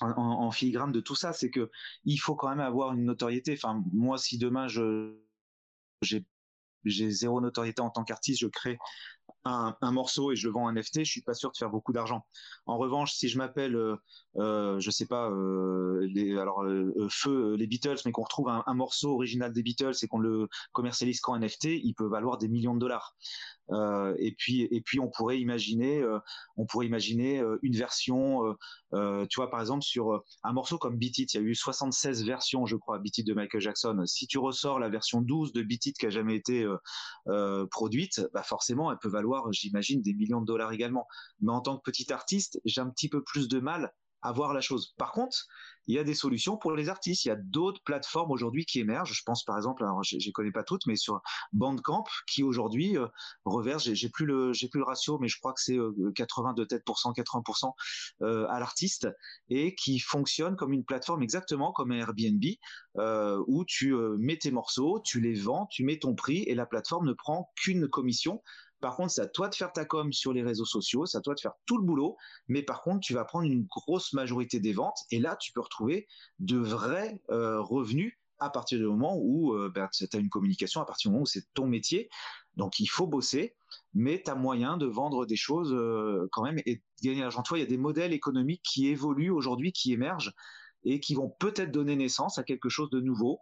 en, 0.00 0.50
filigrane 0.52 0.92
de 0.92 1.00
tout 1.00 1.16
ça, 1.16 1.32
c'est 1.32 1.50
que 1.50 1.72
il 2.04 2.18
faut 2.18 2.36
quand 2.36 2.50
même 2.50 2.60
avoir 2.60 2.92
une 2.92 3.04
notoriété. 3.04 3.54
Enfin, 3.54 3.82
moi, 3.92 4.16
si 4.16 4.38
demain 4.38 4.68
je 4.68 5.18
j'ai 6.02 6.24
j'ai 6.84 7.10
zéro 7.10 7.40
notoriété 7.40 7.82
en 7.82 7.90
tant 7.90 8.04
qu'artiste, 8.04 8.40
je 8.40 8.46
crée 8.46 8.78
un, 9.44 9.92
morceau 9.92 10.32
et 10.32 10.36
je 10.36 10.48
le 10.48 10.52
vends 10.52 10.64
en 10.64 10.72
NFT, 10.72 11.04
je 11.04 11.10
suis 11.10 11.22
pas 11.22 11.34
sûr 11.34 11.52
de 11.52 11.56
faire 11.56 11.70
beaucoup 11.70 11.92
d'argent. 11.92 12.26
En 12.66 12.78
revanche, 12.78 13.12
si 13.12 13.28
je 13.28 13.38
m'appelle, 13.38 13.76
euh, 13.76 13.96
euh 14.36 14.80
je 14.80 14.90
sais 14.90 15.06
pas, 15.06 15.30
euh, 15.30 16.06
les, 16.10 16.36
alors 16.38 16.62
euh, 16.62 17.08
feu 17.10 17.54
les 17.54 17.66
Beatles, 17.66 17.98
mais 18.04 18.12
qu'on 18.12 18.22
retrouve 18.22 18.48
un, 18.48 18.62
un, 18.66 18.74
morceau 18.74 19.12
original 19.14 19.52
des 19.52 19.62
Beatles 19.62 19.94
et 20.02 20.08
qu'on 20.08 20.18
le 20.18 20.48
commercialise 20.72 21.20
qu'en 21.20 21.38
NFT, 21.38 21.64
il 21.64 21.94
peut 21.94 22.08
valoir 22.08 22.38
des 22.38 22.48
millions 22.48 22.74
de 22.74 22.80
dollars. 22.80 23.14
Euh, 23.70 24.14
et 24.18 24.32
puis 24.32 24.68
et 24.70 24.82
puis 24.82 25.00
on 25.00 25.08
pourrait 25.08 25.40
imaginer 25.40 26.02
euh, 26.02 26.18
on 26.58 26.66
pourrait 26.66 26.84
imaginer 26.84 27.40
euh, 27.40 27.58
une 27.62 27.74
version 27.74 28.42
tu 28.92 29.36
vois 29.36 29.50
par 29.50 29.60
exemple 29.60 29.82
sur 29.82 30.22
un 30.44 30.52
morceau 30.52 30.78
comme 30.78 30.96
Beat 30.96 31.18
It. 31.18 31.34
Il 31.34 31.36
y 31.38 31.40
a 31.40 31.42
eu 31.42 31.54
76 31.54 32.24
versions 32.24 32.66
je 32.66 32.76
crois 32.76 32.98
Beat 32.98 33.18
It 33.18 33.26
de 33.26 33.34
Michael 33.34 33.60
Jackson. 33.60 34.02
Si 34.06 34.26
tu 34.28 34.38
ressors 34.38 34.78
la 34.78 34.88
version 34.88 35.20
12 35.20 35.52
de 35.52 35.62
Beat 35.62 35.86
It 35.86 35.98
qui 35.98 36.06
a 36.06 36.10
jamais 36.10 36.36
été 36.36 36.64
produite 37.70 38.20
bah 38.32 38.44
forcément 38.44 38.92
elle 38.92 38.98
peut 38.98 39.08
valoir 39.08 39.52
j'imagine 39.52 40.00
des 40.00 40.14
millions 40.14 40.40
de 40.40 40.46
dollars 40.46 40.72
également. 40.72 41.08
Mais 41.40 41.50
en 41.50 41.60
tant 41.60 41.76
que 41.76 41.82
petit 41.82 42.12
artiste 42.12 42.60
j'ai 42.64 42.80
un 42.80 42.90
petit 42.90 43.08
peu 43.08 43.22
plus 43.24 43.48
de 43.48 43.58
mal 43.58 43.92
à 44.24 44.32
voir 44.32 44.52
la 44.52 44.60
chose 44.60 44.94
par 44.98 45.12
contre 45.12 45.46
il 45.86 45.94
y 45.94 45.98
a 45.98 46.04
des 46.04 46.14
solutions 46.14 46.56
pour 46.56 46.72
les 46.72 46.88
artistes. 46.88 47.24
Il 47.24 47.28
y 47.28 47.30
a 47.30 47.36
d'autres 47.36 47.82
plateformes 47.84 48.30
aujourd'hui 48.30 48.64
qui 48.64 48.80
émergent. 48.80 49.12
Je 49.12 49.22
pense 49.24 49.44
par 49.44 49.56
exemple, 49.56 49.84
alors 49.84 50.02
je, 50.02 50.16
ne 50.16 50.32
connais 50.32 50.50
pas 50.50 50.64
toutes, 50.64 50.86
mais 50.86 50.96
sur 50.96 51.20
Bandcamp 51.52 52.04
qui 52.26 52.42
aujourd'hui 52.42 52.96
euh, 52.96 53.06
reverse, 53.44 53.92
j'ai 53.92 54.08
plus 54.08 54.26
le 54.26 54.52
plus 54.70 54.78
le 54.78 54.84
ratio, 54.84 55.18
mais 55.18 55.28
je 55.28 55.38
crois 55.38 55.52
que 55.52 55.60
c'est 55.60 55.78
80 56.14 56.54
de 56.54 56.64
tête 56.64 56.84
80% 56.86 57.72
euh, 58.22 58.46
à 58.48 58.58
l'artiste 58.58 59.08
et 59.48 59.74
qui 59.74 59.98
fonctionne 59.98 60.56
comme 60.56 60.72
une 60.72 60.84
plateforme 60.84 61.22
exactement 61.22 61.72
comme 61.72 61.92
Airbnb 61.92 62.44
euh, 62.98 63.42
où 63.46 63.64
tu 63.64 63.92
euh, 63.92 64.16
mets 64.18 64.38
tes 64.38 64.50
morceaux, 64.50 65.00
tu 65.04 65.20
les 65.20 65.34
vends, 65.34 65.66
tu 65.66 65.84
mets 65.84 65.98
ton 65.98 66.14
prix 66.14 66.44
et 66.46 66.54
la 66.54 66.66
plateforme 66.66 67.06
ne 67.06 67.12
prend 67.12 67.52
qu'une 67.56 67.88
commission 67.88 68.42
par 68.84 68.96
contre, 68.96 69.12
c'est 69.12 69.22
à 69.22 69.26
toi 69.26 69.48
de 69.48 69.54
faire 69.54 69.72
ta 69.72 69.86
com 69.86 70.12
sur 70.12 70.34
les 70.34 70.42
réseaux 70.42 70.66
sociaux, 70.66 71.06
c'est 71.06 71.16
à 71.16 71.22
toi 71.22 71.34
de 71.34 71.40
faire 71.40 71.54
tout 71.64 71.78
le 71.78 71.84
boulot, 71.84 72.18
mais 72.48 72.62
par 72.62 72.82
contre, 72.82 73.00
tu 73.00 73.14
vas 73.14 73.24
prendre 73.24 73.46
une 73.46 73.64
grosse 73.64 74.12
majorité 74.12 74.60
des 74.60 74.74
ventes 74.74 74.98
et 75.10 75.20
là, 75.20 75.36
tu 75.36 75.52
peux 75.52 75.62
retrouver 75.62 76.06
de 76.38 76.58
vrais 76.58 77.18
euh, 77.30 77.62
revenus 77.62 78.12
à 78.40 78.50
partir 78.50 78.78
du 78.78 78.84
moment 78.84 79.16
où 79.16 79.54
euh, 79.54 79.72
ben, 79.74 79.88
tu 79.90 80.06
as 80.12 80.18
une 80.18 80.28
communication, 80.28 80.82
à 80.82 80.84
partir 80.84 81.08
du 81.08 81.12
moment 81.14 81.22
où 81.22 81.26
c'est 81.26 81.46
ton 81.54 81.66
métier. 81.66 82.10
Donc, 82.58 82.78
il 82.78 82.84
faut 82.84 83.06
bosser, 83.06 83.54
mais 83.94 84.20
tu 84.22 84.30
as 84.30 84.34
moyen 84.34 84.76
de 84.76 84.84
vendre 84.84 85.24
des 85.24 85.36
choses 85.36 85.72
euh, 85.72 86.28
quand 86.30 86.42
même 86.42 86.60
et 86.66 86.76
de 86.76 86.82
gagner 87.02 87.20
de 87.20 87.22
l'argent. 87.22 87.42
Toi, 87.42 87.56
il 87.56 87.62
y 87.62 87.64
a 87.64 87.70
des 87.70 87.78
modèles 87.78 88.12
économiques 88.12 88.62
qui 88.62 88.88
évoluent 88.88 89.30
aujourd'hui, 89.30 89.72
qui 89.72 89.94
émergent 89.94 90.34
et 90.84 91.00
qui 91.00 91.14
vont 91.14 91.30
peut-être 91.38 91.72
donner 91.72 91.96
naissance 91.96 92.36
à 92.36 92.42
quelque 92.42 92.68
chose 92.68 92.90
de 92.90 93.00
nouveau 93.00 93.40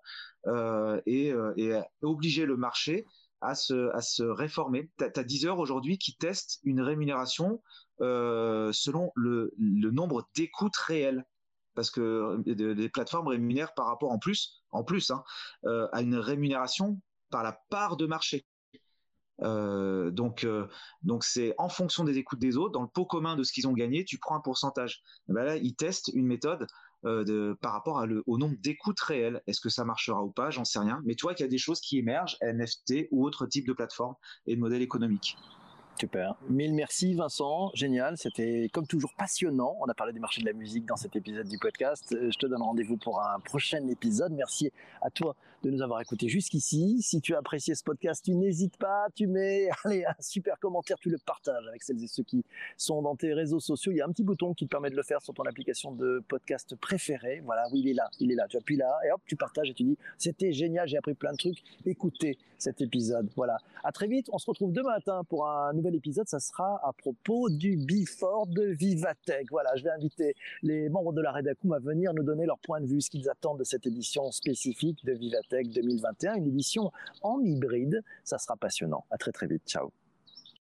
et, 1.07 1.33
et 1.57 1.81
obliger 2.00 2.46
le 2.46 2.57
marché 2.57 3.05
à 3.42 3.55
se, 3.55 4.22
réformer. 4.22 4.90
Tu 4.98 5.05
as, 5.05 5.24
Deezer 5.24 5.59
aujourd'hui 5.59 5.98
qui 5.98 6.16
teste 6.16 6.61
une 6.64 6.81
rémunération 6.81 7.62
euh, 8.00 8.72
selon 8.72 9.12
le, 9.14 9.52
nombre 9.59 10.28
d'écoutes 10.35 10.76
réelles. 10.76 11.24
Parce 11.74 11.90
que 11.90 12.42
les 12.44 12.88
plateformes 12.90 13.28
rémunèrent 13.28 13.72
par 13.72 13.87
rapport 13.87 14.11
en 14.11 14.18
plus, 14.18 14.62
en 14.72 14.85
plus 14.85 15.11
hein, 15.11 15.24
euh, 15.64 15.88
à 15.92 16.02
une 16.02 16.16
rémunération 16.16 17.00
par 17.31 17.42
la 17.42 17.59
part 17.70 17.96
de 17.96 18.07
marché. 18.07 18.46
Euh, 19.42 20.11
donc, 20.11 20.44
euh, 20.44 20.66
donc 21.02 21.24
c'est 21.24 21.55
en 21.59 21.68
fonction 21.68 22.05
des 22.05 22.18
écoutes 22.18 22.38
des 22.38 22.57
autres, 22.57 22.72
dans 22.72 22.83
le 22.83 22.88
pot 22.88 23.07
commun 23.07 23.37
de 23.37 23.42
ce 23.42 23.52
qu'ils 23.52 23.66
ont 23.66 23.72
gagné, 23.72 24.05
tu 24.05 24.18
prends 24.18 24.37
un 24.37 24.40
pourcentage. 24.40 25.02
ben 25.28 25.44
là, 25.44 25.57
ils 25.57 25.74
testent 25.74 26.11
une 26.14 26.26
méthode 26.26 26.66
euh, 27.04 27.24
de, 27.24 27.56
par 27.60 27.72
rapport 27.72 28.04
au 28.26 28.38
nombre 28.38 28.56
d'écoutes 28.60 29.00
réelles. 29.00 29.42
Est-ce 29.46 29.60
que 29.60 29.68
ça 29.68 29.84
marchera 29.84 30.22
ou 30.22 30.30
pas? 30.30 30.50
J'en 30.50 30.64
sais 30.64 30.78
rien. 30.78 31.00
Mais 31.04 31.14
tu 31.14 31.22
vois 31.22 31.34
qu'il 31.34 31.44
y 31.44 31.48
a 31.48 31.50
des 31.50 31.58
choses 31.58 31.80
qui 31.80 31.98
émergent, 31.98 32.36
NFT 32.42 33.08
ou 33.10 33.24
autre 33.26 33.46
type 33.46 33.66
de 33.66 33.72
plateforme 33.72 34.14
et 34.46 34.54
de 34.54 34.60
modèle 34.60 34.82
économique. 34.82 35.36
Super. 35.98 36.37
Mille 36.48 36.74
merci 36.74 37.14
Vincent, 37.14 37.70
génial. 37.74 38.16
C'était 38.16 38.68
comme 38.72 38.87
toujours 38.87 39.14
passionnant. 39.16 39.76
On 39.81 39.87
a 39.87 39.94
parlé 39.94 40.12
du 40.12 40.20
marché 40.20 40.40
de 40.40 40.46
la 40.46 40.52
musique 40.52 40.87
dans 40.87 40.96
cet 40.96 41.14
épisode 41.16 41.48
du 41.48 41.59
podcast. 41.59 42.05
Je 42.11 42.37
te 42.38 42.46
donne 42.46 42.62
rendez-vous 42.62 42.96
pour 42.96 43.22
un 43.22 43.38
prochain 43.40 43.87
épisode. 43.88 44.33
Merci 44.33 44.72
à 45.00 45.11
toi 45.11 45.37
de 45.62 45.70
nous 45.70 45.83
avoir 45.83 46.00
écoutés 46.00 46.28
jusqu'ici. 46.28 47.00
Si 47.02 47.20
tu 47.20 47.35
as 47.35 47.38
apprécié 47.38 47.74
ce 47.74 47.85
podcast, 47.85 48.24
tu 48.24 48.35
n'hésites 48.35 48.76
pas, 48.76 49.07
tu 49.14 49.26
mets 49.26 49.68
allez, 49.85 50.05
un 50.05 50.14
super 50.20 50.59
commentaire, 50.59 50.98
tu 50.98 51.09
le 51.09 51.18
partages 51.18 51.66
avec 51.68 51.83
celles 51.83 52.02
et 52.02 52.09
ceux 52.09 52.24
qui 52.24 52.44
sont 52.76 53.02
dans 53.02 53.14
tes 53.14 53.33
réseaux 53.33 53.61
sociaux. 53.61 53.92
Il 53.92 53.98
y 53.98 54.00
a 54.00 54.07
un 54.07 54.11
petit 54.11 54.24
bouton 54.24 54.55
qui 54.55 54.66
te 54.66 54.70
permet 54.70 54.90
de 54.90 54.96
le 54.96 55.02
faire 55.02 55.22
sur 55.22 55.35
ton 55.35 55.44
application 55.44 55.92
de 55.92 56.22
podcast 56.26 56.74
préférée. 56.76 57.42
Voilà, 57.44 57.68
oui, 57.72 57.81
il 57.81 57.88
est 57.88 57.94
là, 57.94 58.11
il 58.18 58.33
est 58.33 58.35
là. 58.35 58.46
Tu 58.48 58.57
appuies 58.57 58.76
là 58.76 58.92
et 59.07 59.12
hop, 59.12 59.20
tu 59.26 59.37
partages 59.37 59.70
et 59.70 59.74
tu 59.74 59.85
dis 59.85 59.98
c'était 60.18 60.52
génial, 60.52 60.88
j'ai 60.88 60.96
appris 60.96 61.14
plein 61.14 61.33
de 61.33 61.38
trucs. 61.38 61.62
Écoutez 61.87 62.38
cet 62.59 62.81
épisode. 62.81 63.28
Voilà. 63.37 63.59
À 63.85 63.92
très 63.92 64.07
vite. 64.07 64.28
On 64.33 64.38
se 64.38 64.46
retrouve 64.46 64.72
demain 64.72 64.92
matin 64.92 65.22
pour 65.28 65.48
un 65.48 65.72
nouvel 65.82 65.96
épisode. 65.96 66.28
Ça 66.28 66.40
sera 66.40 66.80
à 66.86 66.92
propos 66.92 67.50
du 67.50 67.76
Before 67.76 68.46
de 68.46 68.62
Vivatech. 68.62 69.50
Voilà, 69.50 69.74
je 69.76 69.82
vais 69.82 69.90
inviter 69.90 70.34
les 70.62 70.88
membres 70.88 71.12
de 71.12 71.20
la 71.20 71.32
rédaction 71.32 71.72
à 71.72 71.80
venir 71.80 72.14
nous 72.14 72.22
donner 72.22 72.46
leur 72.46 72.58
point 72.58 72.80
de 72.80 72.86
vue, 72.86 73.00
ce 73.00 73.10
qu'ils 73.10 73.28
attendent 73.28 73.58
de 73.58 73.64
cette 73.64 73.86
édition 73.86 74.30
spécifique 74.30 75.04
de 75.04 75.12
Vivatech 75.12 75.72
2021, 75.72 76.34
une 76.34 76.46
édition 76.46 76.92
en 77.22 77.40
hybride. 77.40 78.02
Ça 78.24 78.38
sera 78.38 78.56
passionnant. 78.56 79.04
À 79.10 79.18
très 79.18 79.32
très 79.32 79.46
vite. 79.46 79.62
Ciao. 79.66 79.92